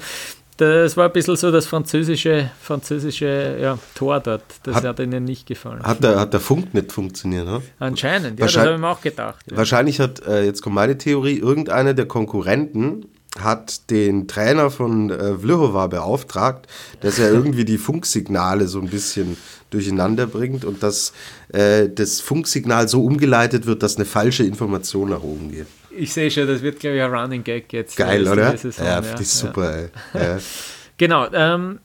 [0.57, 4.43] das war ein bisschen so das französische, französische ja, Tor dort.
[4.63, 5.81] Das hat, hat ihnen nicht gefallen.
[5.83, 7.61] Hat der, hat der Funk nicht funktioniert, ne?
[7.79, 9.43] Anscheinend, ja, das habe ich mir auch gedacht.
[9.49, 9.57] Ja.
[9.57, 13.05] Wahrscheinlich hat, äh, jetzt kommt meine Theorie, irgendeiner der Konkurrenten
[13.39, 16.67] hat den Trainer von äh, Vlhova beauftragt,
[17.01, 19.37] dass er irgendwie die Funksignale so ein bisschen
[19.71, 21.13] durcheinander bringt und dass
[21.51, 25.67] äh, das Funksignal so umgeleitet wird, dass eine falsche Information nach oben geht.
[25.89, 27.97] Ich sehe schon, das wird, glaube ich, ein Running Gag jetzt.
[27.97, 28.55] Geil, oder?
[28.57, 29.89] Saison, ja, ja, ist super, ey.
[30.13, 30.37] Ja.
[30.97, 31.79] Genau, ähm,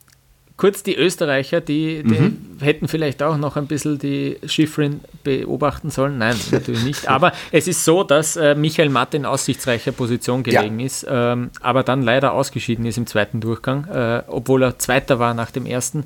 [0.59, 2.59] kurz die Österreicher, die, die mhm.
[2.61, 6.18] hätten vielleicht auch noch ein bisschen die Schifrin beobachten sollen.
[6.18, 7.09] Nein, natürlich nicht.
[7.09, 10.86] Aber es ist so, dass äh, Michael Matt in aussichtsreicher Position gelegen ja.
[10.86, 15.32] ist, ähm, aber dann leider ausgeschieden ist im zweiten Durchgang, äh, obwohl er Zweiter war
[15.32, 16.04] nach dem ersten.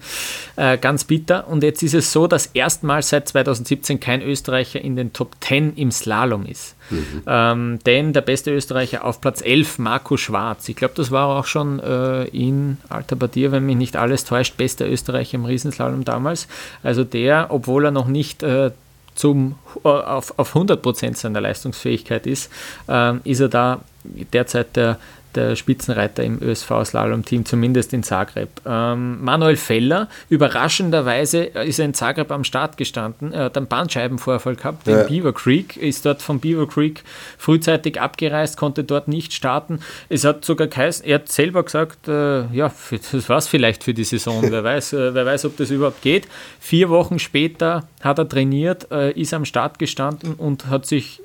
[0.57, 1.49] Äh, ganz bitter.
[1.49, 5.77] Und jetzt ist es so, dass erstmals seit 2017 kein Österreicher in den Top 10
[5.77, 6.77] im Slalom ist.
[6.93, 7.23] Mhm.
[7.27, 10.69] Ähm, denn der beste Österreicher auf Platz 11, Marco Schwarz.
[10.69, 14.57] Ich glaube, das war auch schon äh, in Alter Badier, wenn mich nicht alles täuscht,
[14.57, 16.49] bester Österreicher im Riesenslalom damals.
[16.83, 18.71] Also der, obwohl er noch nicht äh,
[19.15, 22.51] zum, äh, auf, auf 100% seiner Leistungsfähigkeit ist,
[22.89, 24.99] äh, ist er da derzeit der
[25.35, 28.49] der Spitzenreiter im ÖSV-Slalom-Team, zumindest in Zagreb.
[28.67, 33.33] Ähm, Manuel Feller, überraschenderweise ist er in Zagreb am Start gestanden.
[33.33, 35.03] Er hat einen Bandscheibenvorfall gehabt ja.
[35.03, 37.03] in Beaver Creek, ist dort von Beaver Creek
[37.39, 39.81] frühzeitig abgereist, konnte dort nicht starten.
[40.09, 43.85] Es hat sogar geheißen, er hat selber gesagt, äh, ja, für, das war es vielleicht
[43.85, 46.29] für die Saison, wer, weiß, äh, wer weiß, ob das überhaupt geht.
[46.61, 51.22] Vier Wochen später hat er trainiert, äh, ist am Start gestanden und hat sich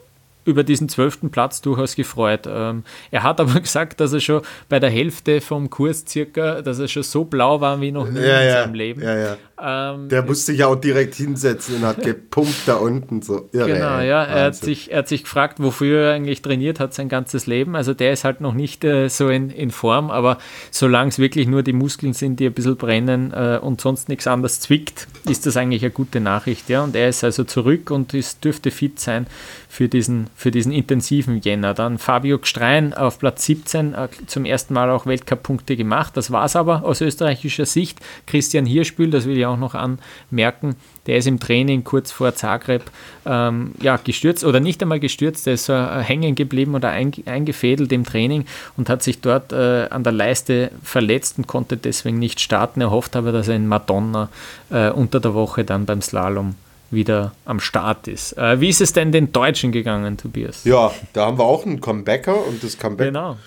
[0.48, 2.48] über diesen zwölften Platz durchaus gefreut.
[2.48, 6.80] Ähm, er hat aber gesagt, dass er schon bei der Hälfte vom Kurs circa, dass
[6.80, 9.02] er schon so blau war wie noch nie ja, in ja, seinem Leben.
[9.02, 9.38] Ja.
[9.60, 13.22] Ähm, der musste sich auch direkt hinsetzen und hat gepumpt da unten.
[13.22, 14.24] So irre, genau, ja.
[14.24, 17.76] Er hat, sich, er hat sich gefragt, wofür er eigentlich trainiert hat sein ganzes Leben.
[17.76, 20.38] Also der ist halt noch nicht äh, so in, in Form, aber
[20.70, 24.28] solange es wirklich nur die Muskeln sind, die ein bisschen brennen äh, und sonst nichts
[24.28, 26.70] anderes zwickt, ist das eigentlich eine gute Nachricht.
[26.70, 26.84] Ja?
[26.84, 29.26] Und er ist also zurück und ist, dürfte fit sein
[29.70, 31.74] für diesen, für diesen intensiven Jänner.
[31.74, 36.16] Dann Fabio Gstrein auf Platz 17 äh, zum ersten Mal auch Weltcup-Punkte gemacht.
[36.16, 38.00] Das war es aber aus österreichischer Sicht.
[38.28, 40.76] Christian Hirschbühl, das will ich auch noch anmerken,
[41.06, 42.84] der ist im Training kurz vor Zagreb
[43.26, 47.92] ähm, ja, gestürzt oder nicht einmal gestürzt, der ist äh, hängen geblieben oder ein, eingefädelt
[47.92, 48.46] im Training
[48.76, 52.82] und hat sich dort äh, an der Leiste verletzt und konnte deswegen nicht starten.
[52.82, 54.30] Er hofft aber, dass er in Madonna
[54.70, 56.56] äh, unter der Woche dann beim Slalom
[56.92, 58.38] wieder am Start ist.
[58.38, 60.64] Äh, wie ist es denn den Deutschen gegangen, Tobias?
[60.64, 63.38] Ja, da haben wir auch einen Comebacker und das Comeback genau.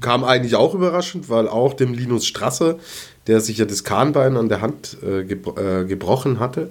[0.00, 2.76] kam eigentlich auch überraschend, weil auch dem Linus Strasser,
[3.28, 6.70] der sich ja das Kahnbein an der Hand äh, gebro äh, gebrochen hatte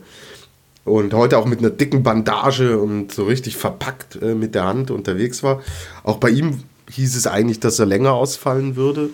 [0.83, 4.89] und heute auch mit einer dicken Bandage und so richtig verpackt äh, mit der Hand
[4.89, 5.61] unterwegs war,
[6.03, 9.09] auch bei ihm hieß es eigentlich, dass er länger ausfallen würde.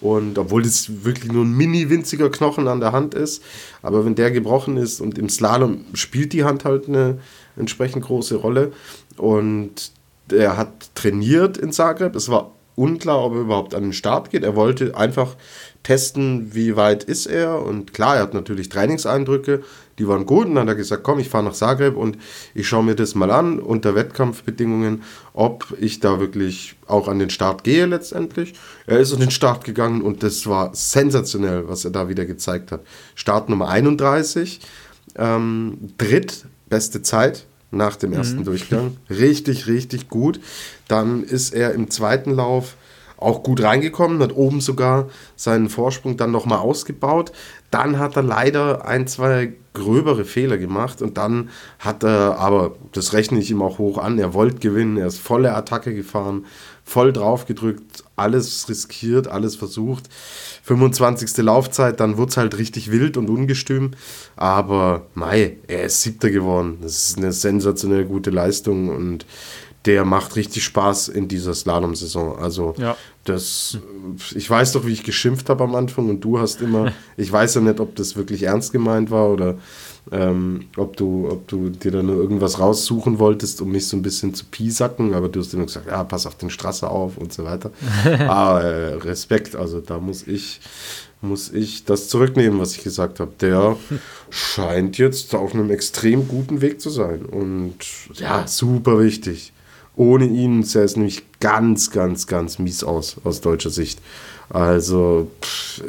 [0.00, 3.42] Und obwohl das wirklich nur ein mini winziger Knochen an der Hand ist,
[3.82, 7.18] aber wenn der gebrochen ist und im Slalom spielt die Hand halt eine
[7.56, 8.72] entsprechend große Rolle.
[9.16, 9.90] Und
[10.30, 12.14] er hat trainiert in Zagreb.
[12.14, 14.44] Es war unklar, ob er überhaupt an den Start geht.
[14.44, 15.34] Er wollte einfach
[15.82, 17.62] testen, wie weit ist er.
[17.62, 19.62] Und klar, er hat natürlich Trainingseindrücke,
[19.98, 20.46] die waren gut.
[20.46, 22.18] Und dann hat er gesagt, komm, ich fahre nach Zagreb und
[22.54, 25.02] ich schaue mir das mal an unter Wettkampfbedingungen,
[25.32, 28.54] ob ich da wirklich auch an den Start gehe letztendlich.
[28.86, 32.72] Er ist an den Start gegangen und das war sensationell, was er da wieder gezeigt
[32.72, 32.82] hat.
[33.14, 34.60] Start Nummer 31,
[35.16, 38.44] ähm, drittbeste Zeit nach dem ersten mhm.
[38.44, 38.96] Durchgang.
[39.10, 40.40] Richtig, richtig gut.
[40.86, 42.76] Dann ist er im zweiten Lauf
[43.18, 47.32] auch gut reingekommen, hat oben sogar seinen Vorsprung dann nochmal ausgebaut.
[47.70, 53.12] Dann hat er leider ein, zwei gröbere Fehler gemacht und dann hat er, aber das
[53.12, 56.46] rechne ich ihm auch hoch an, er wollte gewinnen, er ist volle Attacke gefahren,
[56.84, 60.08] voll drauf gedrückt, alles riskiert, alles versucht.
[60.64, 61.36] 25.
[61.38, 63.92] Laufzeit, dann wird es halt richtig wild und ungestüm.
[64.36, 66.78] Aber Mai, er ist siebter geworden.
[66.82, 69.26] Das ist eine sensationell gute Leistung und
[69.88, 72.38] der macht richtig Spaß in dieser Slalom-Saison.
[72.38, 72.94] Also ja.
[73.24, 73.78] das,
[74.34, 77.54] ich weiß doch, wie ich geschimpft habe am Anfang und du hast immer, ich weiß
[77.54, 79.56] ja nicht, ob das wirklich ernst gemeint war oder
[80.12, 84.02] ähm, ob, du, ob du dir da nur irgendwas raussuchen wolltest, um mich so ein
[84.02, 87.32] bisschen zu piesacken, aber du hast immer gesagt, ja, pass auf den Strasser auf und
[87.32, 87.70] so weiter.
[88.04, 90.60] aber äh, Respekt, also da muss ich,
[91.22, 93.32] muss ich das zurücknehmen, was ich gesagt habe.
[93.40, 93.78] Der
[94.28, 97.78] scheint jetzt auf einem extrem guten Weg zu sein und
[98.12, 99.54] ja, super wichtig
[99.98, 104.00] ohne ihn sähe es nämlich ganz, ganz, ganz mies aus, aus deutscher Sicht.
[104.48, 105.82] Also, pff,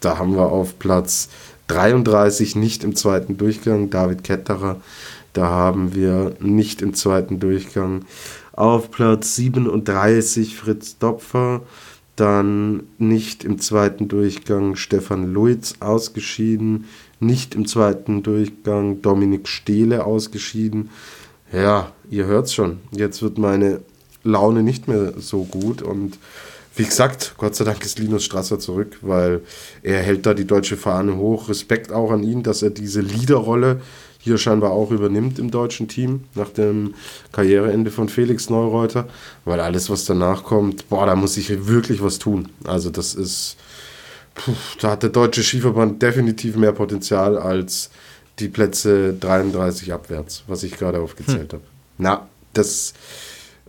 [0.00, 1.28] da haben wir auf Platz
[1.66, 4.80] 33 nicht im zweiten Durchgang David Ketterer.
[5.32, 8.04] Da haben wir nicht im zweiten Durchgang
[8.52, 11.62] auf Platz 37 Fritz Dopfer.
[12.14, 16.84] Dann nicht im zweiten Durchgang Stefan Luiz ausgeschieden.
[17.20, 20.90] Nicht im zweiten Durchgang Dominik Stehle ausgeschieden.
[21.52, 22.78] Ja, ihr hört's schon.
[22.90, 23.80] Jetzt wird meine
[24.24, 26.18] Laune nicht mehr so gut und
[26.78, 29.40] wie gesagt, Gott sei Dank ist Linus Strasser zurück, weil
[29.82, 31.48] er hält da die deutsche Fahne hoch.
[31.48, 33.80] Respekt auch an ihn, dass er diese Leaderrolle
[34.18, 36.94] hier scheinbar auch übernimmt im deutschen Team nach dem
[37.32, 39.08] Karriereende von Felix Neureuter,
[39.44, 42.48] weil alles, was danach kommt, boah, da muss ich wirklich was tun.
[42.62, 43.56] Also das ist,
[44.34, 47.90] puh, da hat der deutsche Skiverband definitiv mehr Potenzial als
[48.38, 51.58] die Plätze 33 abwärts, was ich gerade aufgezählt hm.
[51.58, 51.77] habe.
[51.98, 52.94] Na, das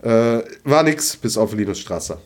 [0.02, 2.18] äh, war nichts bis auf Linus Strasser.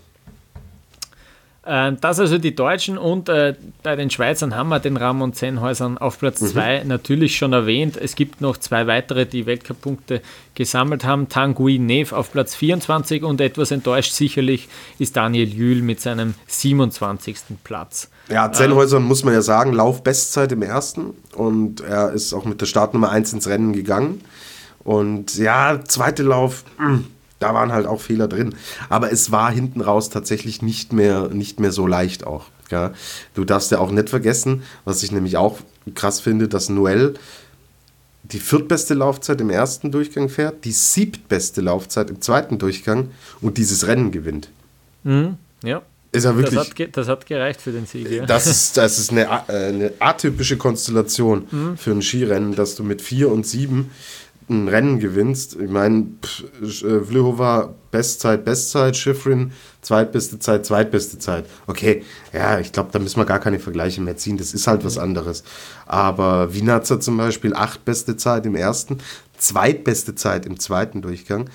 [1.65, 5.97] Äh, das also die Deutschen und äh, bei den Schweizern haben wir den Ramon Zenhäusern
[5.99, 6.89] auf Platz 2 mhm.
[6.89, 7.97] natürlich schon erwähnt.
[7.97, 10.21] Es gibt noch zwei weitere, die Weltcup-Punkte
[10.55, 11.29] gesammelt haben.
[11.29, 17.37] Tanguy Nev auf Platz 24 und etwas enttäuscht sicherlich ist Daniel Jühl mit seinem 27.
[17.65, 18.11] Platz.
[18.29, 22.61] Ja, Zenhäusern ähm, muss man ja sagen, Laufbestzeit im ersten und er ist auch mit
[22.61, 24.21] der Startnummer 1 ins Rennen gegangen.
[24.85, 27.05] Und ja, zweite Lauf, mh hm,
[27.45, 28.55] da waren halt auch Fehler drin.
[28.89, 32.47] Aber es war hinten raus tatsächlich nicht mehr, nicht mehr so leicht auch.
[32.71, 32.93] Ja.
[33.35, 35.59] Du darfst ja auch nicht vergessen, was ich nämlich auch
[35.95, 37.15] krass finde, dass Noel
[38.23, 43.11] die viertbeste Laufzeit im ersten Durchgang fährt, die siebtbeste Laufzeit im zweiten Durchgang
[43.43, 44.49] und dieses Rennen gewinnt.
[45.03, 45.83] Mhm, ja.
[46.11, 48.09] Ist ja wirklich, das, hat, das hat gereicht für den Sieg.
[48.09, 48.25] Ja.
[48.25, 51.77] Das ist, das ist eine, äh, eine atypische Konstellation mhm.
[51.77, 53.91] für ein Skirennen, dass du mit vier und sieben
[54.49, 55.57] ein Rennen gewinnst.
[55.61, 56.07] Ich meine,
[56.63, 61.47] äh, Vlhova Bestzeit, Bestzeit, Schifrin zweitbeste Zeit, zweitbeste Zeit.
[61.67, 64.37] Okay, ja, ich glaube, da müssen wir gar keine Vergleiche mehr ziehen.
[64.37, 65.45] Das ist halt was anderes.
[65.87, 68.99] Aber Wienerzer zum Beispiel, acht beste Zeit im ersten,
[69.37, 71.49] zweitbeste Zeit im zweiten Durchgang.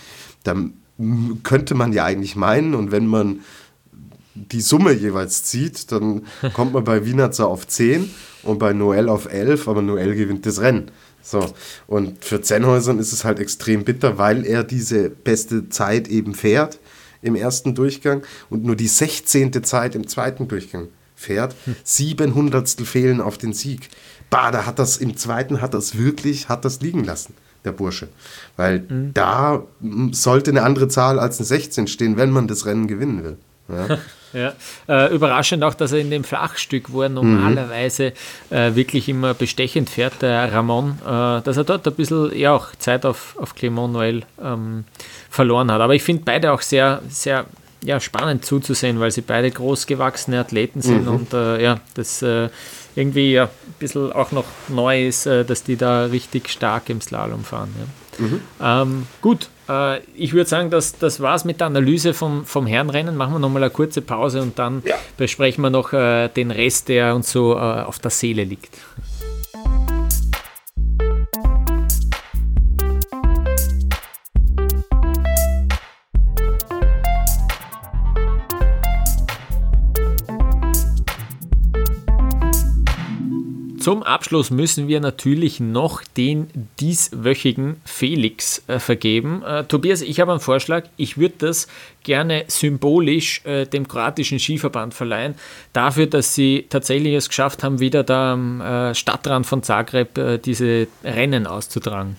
[0.44, 0.56] Da
[1.44, 3.40] könnte man ja eigentlich meinen, und wenn man
[4.34, 6.24] die Summe jeweils zieht, dann
[6.54, 8.10] kommt man bei Wienerzer auf 10
[8.44, 10.92] und bei Noel auf 11, aber Noel gewinnt das Rennen.
[11.30, 11.54] So,
[11.86, 16.80] und für Zenhäusern ist es halt extrem bitter, weil er diese beste Zeit eben fährt
[17.22, 19.64] im ersten Durchgang und nur die 16.
[19.64, 21.54] Zeit im zweiten Durchgang fährt.
[21.66, 21.76] Hm.
[21.84, 23.90] 700 fehlen auf den Sieg.
[24.32, 28.10] Bah, da hat das im zweiten, hat das wirklich, hat das liegen lassen, der Bursche.
[28.58, 29.14] Weil mhm.
[29.14, 29.64] da
[30.12, 33.38] sollte eine andere Zahl als eine 16 stehen, wenn man das Rennen gewinnen will.
[33.68, 34.00] Ja.
[34.34, 34.54] Ja.
[34.88, 38.14] Äh, überraschend auch, dass er in dem Flachstück, wo er normalerweise
[38.50, 38.56] mhm.
[38.56, 42.68] äh, wirklich immer bestechend fährt, der Ramon, äh, dass er dort ein bisschen ja auch
[42.78, 44.86] Zeit auf, auf Clement Noël ähm,
[45.30, 45.82] verloren hat.
[45.82, 47.46] Aber ich finde beide auch sehr, sehr
[47.82, 51.16] ja, spannend zuzusehen, weil sie beide großgewachsene Athleten sind mhm.
[51.16, 52.50] und äh, ja, das äh,
[52.96, 57.02] irgendwie ja, ein bisschen auch noch neu ist, äh, dass die da richtig stark im
[57.02, 57.74] Slalom fahren.
[57.78, 57.86] Ja.
[58.20, 58.42] Mhm.
[58.62, 62.68] Ähm, gut, äh, ich würde sagen, das, das war es mit der Analyse vom, vom
[62.68, 63.16] Herrenrennen.
[63.16, 64.96] Machen wir nochmal eine kurze Pause und dann ja.
[65.18, 68.78] besprechen wir noch äh, den Rest, der uns so äh, auf der Seele liegt.
[83.90, 86.48] Zum Abschluss müssen wir natürlich noch den
[86.80, 89.42] dieswöchigen Felix äh, vergeben.
[89.42, 90.84] Äh, Tobias, ich habe einen Vorschlag.
[90.96, 91.68] Ich würde das
[92.04, 95.34] gerne symbolisch äh, dem kroatischen Skiverband verleihen,
[95.74, 100.38] dafür, dass sie tatsächlich es geschafft haben, wieder da am äh, Stadtrand von Zagreb äh,
[100.38, 102.16] diese Rennen auszutragen.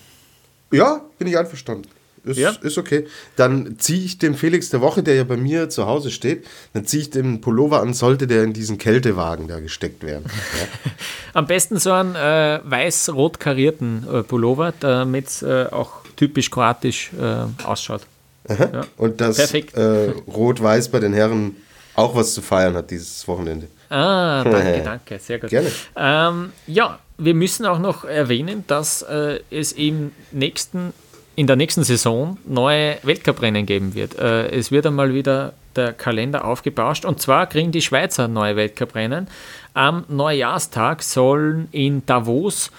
[0.73, 1.87] Ja, bin ich einverstanden.
[2.23, 2.51] Ist, ja.
[2.61, 3.07] ist okay.
[3.35, 6.85] Dann ziehe ich dem Felix der Woche, der ja bei mir zu Hause steht, dann
[6.85, 10.25] ziehe ich den Pullover an, sollte der in diesen Kältewagen da gesteckt werden.
[10.27, 10.91] Ja.
[11.33, 17.11] Am besten so einen äh, weiß-rot karierten äh, Pullover, damit es äh, auch typisch kroatisch
[17.19, 18.01] äh, ausschaut.
[18.47, 18.85] Ja.
[18.97, 21.55] Und das äh, Rot-Weiß bei den Herren
[21.95, 23.67] auch was zu feiern hat dieses Wochenende.
[23.89, 25.49] Ah, danke, danke, sehr gut.
[25.49, 25.71] Gerne.
[25.95, 30.93] Ähm, ja, wir müssen auch noch erwähnen, dass äh, es im nächsten
[31.41, 34.13] in der nächsten Saison neue Weltcuprennen geben wird.
[34.19, 39.27] Äh, es wird einmal wieder der Kalender aufgebauscht und zwar kriegen die Schweizer neue Weltcuprennen.
[39.73, 42.69] Am Neujahrstag sollen in Davos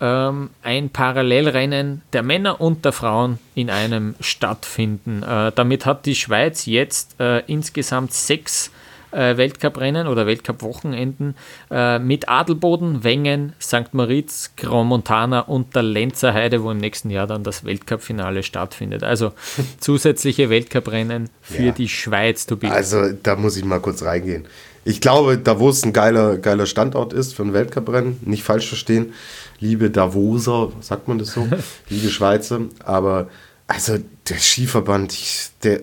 [0.00, 5.24] ähm, ein Parallelrennen der Männer und der Frauen in einem stattfinden.
[5.24, 8.70] Äh, damit hat die Schweiz jetzt äh, insgesamt sechs
[9.12, 11.36] äh, Weltcuprennen oder Weltcup-Wochenenden
[11.70, 13.92] äh, mit Adelboden, Wengen, St.
[13.92, 19.02] Moritz, Grand Montana und der Lenzer Heide, wo im nächsten Jahr dann das Weltcup-Finale stattfindet.
[19.04, 19.32] Also
[19.80, 21.72] zusätzliche Weltcuprennen für ja.
[21.72, 22.72] die Schweiz, Tobias.
[22.72, 24.46] Also da muss ich mal kurz reingehen.
[24.84, 28.18] Ich glaube, Davos ein geiler, geiler Standort ist für ein Weltcuprennen.
[28.22, 29.14] Nicht falsch verstehen.
[29.60, 31.46] Liebe Davoser, sagt man das so?
[31.88, 32.62] Liebe Schweizer.
[32.84, 33.28] Aber
[33.68, 33.98] also
[34.28, 35.82] der Skiverband, ich, der,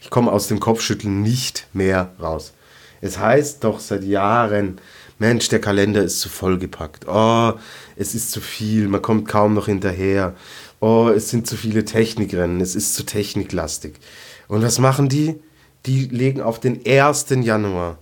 [0.00, 2.52] ich komme aus dem Kopfschütteln nicht mehr raus.
[3.00, 4.78] Es heißt doch seit Jahren,
[5.18, 7.06] Mensch, der Kalender ist zu vollgepackt.
[7.08, 7.54] Oh,
[7.96, 10.34] es ist zu viel, man kommt kaum noch hinterher.
[10.80, 13.94] Oh, es sind zu viele Technikrennen, es ist zu techniklastig.
[14.48, 15.36] Und was machen die?
[15.86, 17.26] Die legen auf den 1.
[17.42, 17.98] Januar,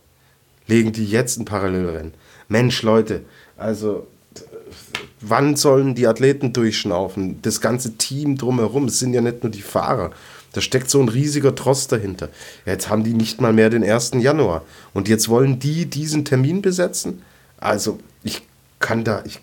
[0.66, 2.14] legen die jetzt ein Parallelrennen.
[2.49, 3.22] Mensch, Leute,
[3.57, 4.07] also
[5.20, 7.40] wann sollen die Athleten durchschnaufen?
[7.42, 10.11] Das ganze Team drumherum, es sind ja nicht nur die Fahrer.
[10.55, 12.31] Da steckt so ein riesiger Trost dahinter.
[12.65, 14.13] Jetzt haben die nicht mal mehr den 1.
[14.15, 14.63] Januar.
[14.95, 17.23] Und jetzt wollen die diesen Termin besetzen?
[17.59, 18.43] Also, ich
[18.79, 19.41] kann da, ich,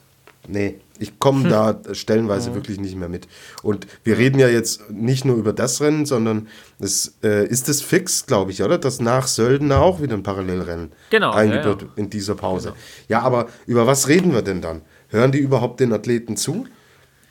[0.48, 3.28] nee, ich komme da stellenweise wirklich nicht mehr mit.
[3.64, 6.48] Und wir reden ja jetzt nicht nur über das Rennen, sondern
[6.80, 8.78] es äh, ist es fix, glaube ich, oder?
[8.78, 11.94] Dass nach Sölden auch wieder ein Parallelrennen genau, eingebaut ja, ja.
[11.96, 12.70] in dieser Pause.
[12.70, 12.80] Genau.
[13.10, 14.82] Ja, aber über was reden wir denn dann?
[15.10, 16.68] Hören die überhaupt den Athleten zu?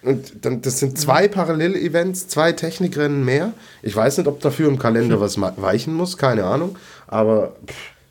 [0.02, 3.52] Und dann, das sind zwei Parallel-Events, zwei Technikrennen mehr.
[3.82, 6.76] Ich weiß nicht, ob dafür im Kalender was weichen muss, keine Ahnung.
[7.06, 7.56] Aber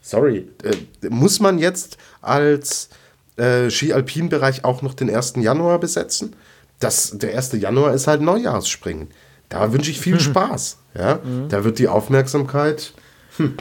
[0.02, 2.90] sorry, äh, muss man jetzt als
[3.38, 5.34] äh, Ski-Alpin-Bereich auch noch den 1.
[5.38, 6.36] Januar besetzen?
[6.80, 7.54] Das, der 1.
[7.54, 9.08] Januar ist halt Neujahrsspringen.
[9.50, 10.78] Da wünsche ich viel Spaß.
[10.96, 11.20] Ja?
[11.24, 11.50] Mhm.
[11.50, 12.94] Da wird die Aufmerksamkeit,
[13.38, 13.58] hm,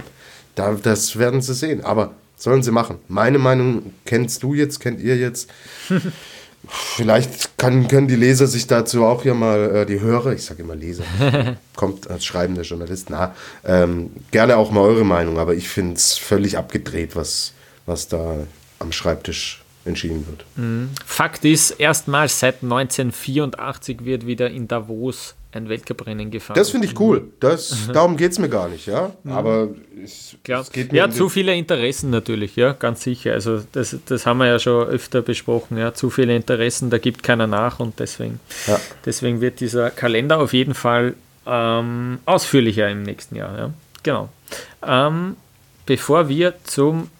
[0.54, 1.82] da, das werden sie sehen.
[1.82, 2.98] Aber sollen sie machen.
[3.08, 5.50] Meine Meinung kennst du jetzt, kennt ihr jetzt.
[6.68, 10.62] Vielleicht kann, können die Leser sich dazu auch hier mal, äh, die Hörer, ich sage
[10.62, 11.04] immer Leser,
[11.76, 16.18] kommt als schreibender Journalist, na, ähm, gerne auch mal eure Meinung, aber ich finde es
[16.18, 17.52] völlig abgedreht, was,
[17.86, 18.34] was da
[18.78, 20.44] am Schreibtisch entschieden wird.
[20.56, 20.90] Mhm.
[21.04, 26.56] Fakt ist, erstmals seit 1984 wird wieder in Davos ein Weltcuprennen gefahren.
[26.56, 27.32] Das finde ich cool.
[27.40, 27.92] Das, mhm.
[27.94, 29.12] Darum geht es mir gar nicht, ja.
[29.22, 29.32] Mhm.
[29.32, 29.68] Aber
[30.04, 30.60] es, Klar.
[30.60, 30.98] es geht mir.
[30.98, 33.32] Ja, um zu viele Interessen natürlich, ja, ganz sicher.
[33.32, 35.94] Also das, das haben wir ja schon öfter besprochen, ja.
[35.94, 38.78] Zu viele Interessen, da gibt keiner nach und deswegen, ja.
[39.06, 41.14] deswegen wird dieser Kalender auf jeden Fall
[41.46, 43.58] ähm, ausführlicher im nächsten Jahr.
[43.58, 43.70] Ja.
[44.02, 44.28] Genau.
[44.86, 45.36] Ähm,
[45.86, 47.10] bevor wir zum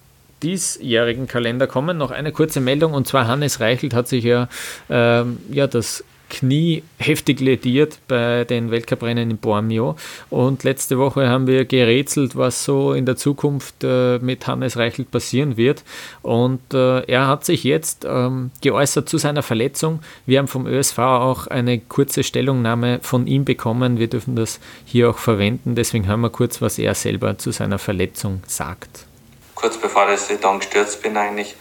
[0.43, 4.49] diesjährigen Kalender kommen, noch eine kurze Meldung und zwar Hannes Reichelt hat sich ja,
[4.89, 9.97] ähm, ja das Knie heftig lediert bei den Weltcuprennen in Bormio.
[10.31, 15.11] Und letzte Woche haben wir gerätselt, was so in der Zukunft äh, mit Hannes Reichelt
[15.11, 15.83] passieren wird.
[16.23, 20.01] Und äh, er hat sich jetzt ähm, geäußert zu seiner Verletzung.
[20.27, 23.99] Wir haben vom ÖSV auch eine kurze Stellungnahme von ihm bekommen.
[23.99, 25.75] Wir dürfen das hier auch verwenden.
[25.75, 29.07] Deswegen hören wir kurz, was er selber zu seiner Verletzung sagt.
[29.55, 31.57] Kurz bevor ich dann gestürzt bin, eigentlich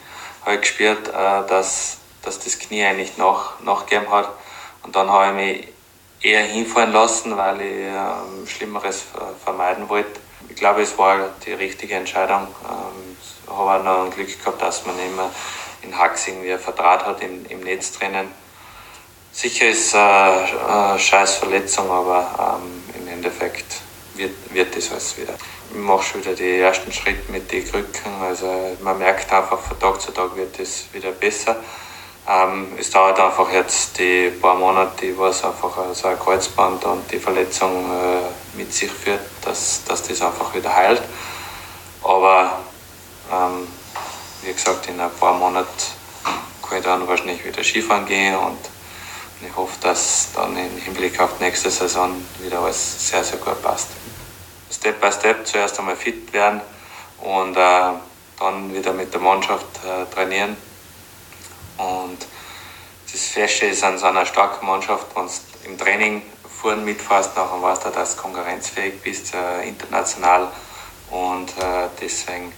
[0.45, 4.29] habe ich gespürt, äh, dass, dass das Knie eigentlich nach, nachgegeben hat
[4.87, 5.67] und dann habe ich mich
[6.21, 9.03] eher hinfahren lassen, weil ich ähm, Schlimmeres
[9.43, 10.21] vermeiden wollte.
[10.47, 12.47] Ich glaube, es war die richtige Entscheidung.
[12.63, 15.29] Ähm, ich habe auch noch Glück gehabt, dass man immer
[15.81, 18.29] in Hacks irgendwie ein Vertrag hat im, im Netztrennen.
[19.33, 23.81] Sicher ist es äh, eine scheiß Verletzung, aber ähm, im Endeffekt
[24.15, 25.33] wird, wird das alles wieder.
[25.69, 28.21] Ich mache schon wieder die ersten Schritte mit den Krücken.
[28.21, 31.57] Also man merkt einfach, von Tag zu Tag wird es wieder besser.
[32.29, 37.09] Ähm, es dauert einfach jetzt die paar Monate, wo es einfach so ein Kreuzband und
[37.09, 41.01] die Verletzung äh, mit sich führt, dass, dass das einfach wieder heilt.
[42.03, 42.59] Aber
[43.31, 43.65] ähm,
[44.41, 45.69] wie gesagt, in ein paar Monaten
[46.67, 48.59] kann ich dann wahrscheinlich wieder Skifahren gehen und
[49.41, 53.61] ich hoffe, dass dann im Hinblick auf die nächste Saison wieder alles sehr, sehr gut
[53.61, 53.87] passt.
[54.69, 56.59] Step by Step zuerst einmal fit werden
[57.19, 57.93] und äh,
[58.37, 60.66] dann wieder mit der Mannschaft äh, trainieren
[61.77, 62.17] und
[63.11, 67.61] das Feste ist an so einer starken Mannschaft, wenn du im Training vorne mitfährst, nachher
[67.61, 70.47] weißt du, dass du konkurrenzfähig bist, äh, international.
[71.09, 72.51] Und äh, deswegen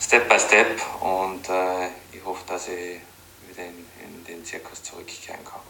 [0.00, 3.00] Step by Step und äh, ich hoffe, dass ich
[3.48, 5.60] wieder in, in den Zirkus zurückkehren kann.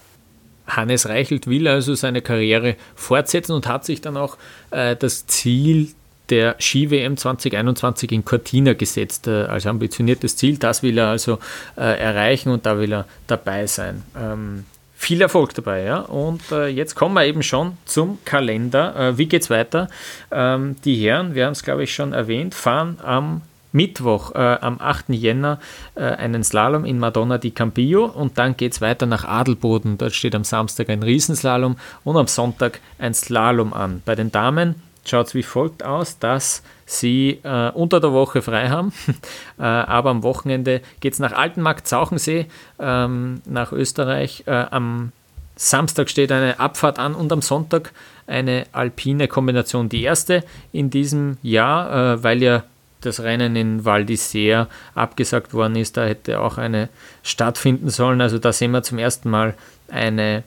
[0.66, 4.36] Hannes Reichelt will also seine Karriere fortsetzen und hat sich dann auch
[4.70, 5.94] äh, das Ziel
[6.30, 10.58] der Ski-WM 2021 in Cortina gesetzt äh, als ambitioniertes Ziel.
[10.58, 11.38] Das will er also
[11.76, 14.02] äh, erreichen und da will er dabei sein.
[14.16, 14.64] Ähm,
[14.96, 15.98] viel Erfolg dabei, ja.
[15.98, 18.96] Und äh, jetzt kommen wir eben schon zum Kalender.
[18.96, 19.88] Äh, wie es weiter?
[20.30, 24.80] Ähm, die Herren, wir haben es glaube ich schon erwähnt, fahren am Mittwoch, äh, am
[24.80, 25.10] 8.
[25.10, 25.60] Jänner,
[25.96, 29.98] äh, einen Slalom in Madonna di Campillo und dann geht es weiter nach Adelboden.
[29.98, 34.00] Dort steht am Samstag ein Riesenslalom und am Sonntag ein Slalom an.
[34.06, 34.76] Bei den Damen
[35.08, 38.92] schaut es wie folgt aus, dass sie äh, unter der Woche frei haben,
[39.58, 42.46] äh, aber am Wochenende geht es nach Altenmarkt Zauchensee
[42.78, 44.44] ähm, nach Österreich.
[44.46, 45.12] Äh, am
[45.56, 47.92] Samstag steht eine Abfahrt an und am Sonntag
[48.26, 49.88] eine alpine Kombination.
[49.88, 52.64] Die erste in diesem Jahr, äh, weil ja
[53.00, 56.88] das Rennen in Val d'Isère abgesagt worden ist, da hätte auch eine
[57.22, 58.20] stattfinden sollen.
[58.20, 59.54] Also da sehen wir zum ersten Mal
[59.88, 60.42] eine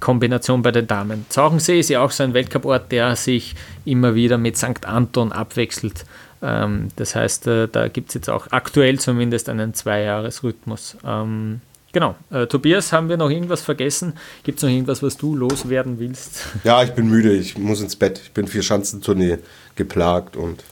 [0.00, 1.26] Kombination bei den Damen.
[1.28, 3.54] Zauchensee ist ja auch so ein Weltcuport, der sich
[3.84, 4.86] immer wieder mit St.
[4.86, 6.04] Anton abwechselt.
[6.42, 10.96] Ähm, das heißt, äh, da gibt es jetzt auch aktuell zumindest einen Zweijahresrhythmus.
[11.04, 11.60] Ähm,
[11.92, 12.14] genau.
[12.30, 14.14] Äh, Tobias, haben wir noch irgendwas vergessen?
[14.42, 16.46] Gibt es noch irgendwas, was du loswerden willst?
[16.64, 18.20] Ja, ich bin müde, ich muss ins Bett.
[18.22, 19.38] Ich bin für Schanzentournee
[19.76, 20.64] geplagt und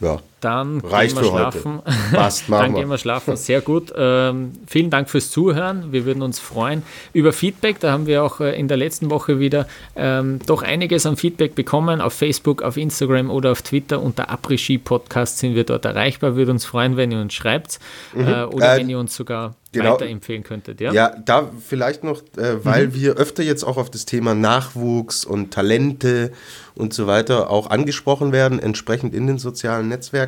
[0.00, 0.20] ja.
[0.40, 1.82] Dann Reicht gehen wir schlafen.
[2.12, 3.36] Passt, Dann gehen wir schlafen.
[3.36, 3.92] Sehr gut.
[3.96, 5.92] Ähm, vielen Dank fürs Zuhören.
[5.92, 6.82] Wir würden uns freuen
[7.14, 7.80] über Feedback.
[7.80, 9.66] Da haben wir auch äh, in der letzten Woche wieder
[9.96, 12.02] ähm, doch einiges an Feedback bekommen.
[12.02, 14.02] Auf Facebook, auf Instagram oder auf Twitter.
[14.02, 16.36] Unter Après-Ski Podcast sind wir dort erreichbar.
[16.36, 17.78] Würde uns freuen, wenn ihr uns schreibt
[18.14, 18.28] mhm.
[18.28, 19.94] äh, oder äh, wenn ihr uns sogar genau.
[19.94, 20.80] weiterempfehlen könntet.
[20.80, 20.92] Ja?
[20.92, 22.94] ja, da vielleicht noch, äh, weil mhm.
[22.94, 26.32] wir öfter jetzt auch auf das Thema Nachwuchs und Talente
[26.74, 30.25] und so weiter auch angesprochen werden, entsprechend in den sozialen Netzwerken.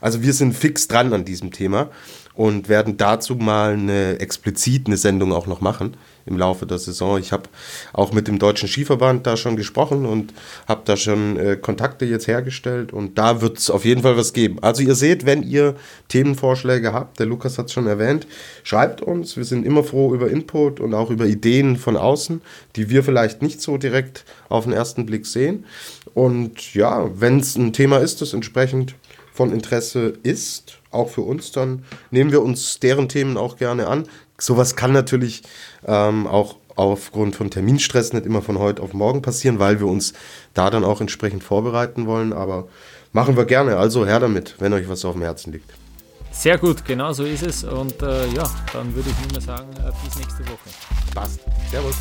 [0.00, 1.90] Also wir sind fix dran an diesem Thema
[2.38, 7.18] und werden dazu mal eine explizit eine Sendung auch noch machen im Laufe der Saison.
[7.18, 7.48] Ich habe
[7.92, 10.32] auch mit dem Deutschen Skiverband da schon gesprochen und
[10.68, 14.34] habe da schon äh, Kontakte jetzt hergestellt und da wird es auf jeden Fall was
[14.34, 14.58] geben.
[14.62, 15.74] Also ihr seht, wenn ihr
[16.06, 18.28] Themenvorschläge habt, der Lukas hat es schon erwähnt,
[18.62, 19.36] schreibt uns.
[19.36, 22.40] Wir sind immer froh über Input und auch über Ideen von außen,
[22.76, 25.64] die wir vielleicht nicht so direkt auf den ersten Blick sehen.
[26.14, 28.94] Und ja, wenn es ein Thema ist, das entsprechend
[29.38, 34.08] von Interesse ist, auch für uns, dann nehmen wir uns deren Themen auch gerne an.
[34.36, 35.44] Sowas kann natürlich
[35.86, 40.12] ähm, auch aufgrund von Terminstress nicht immer von heute auf morgen passieren, weil wir uns
[40.54, 42.32] da dann auch entsprechend vorbereiten wollen.
[42.32, 42.66] Aber
[43.12, 43.76] machen wir gerne.
[43.76, 45.70] Also her damit, wenn euch was auf dem Herzen liegt.
[46.32, 47.62] Sehr gut, genau so ist es.
[47.62, 50.68] Und äh, ja, dann würde ich nur mehr sagen, äh, bis nächste Woche.
[51.14, 51.38] Passt.
[51.70, 51.94] Servus.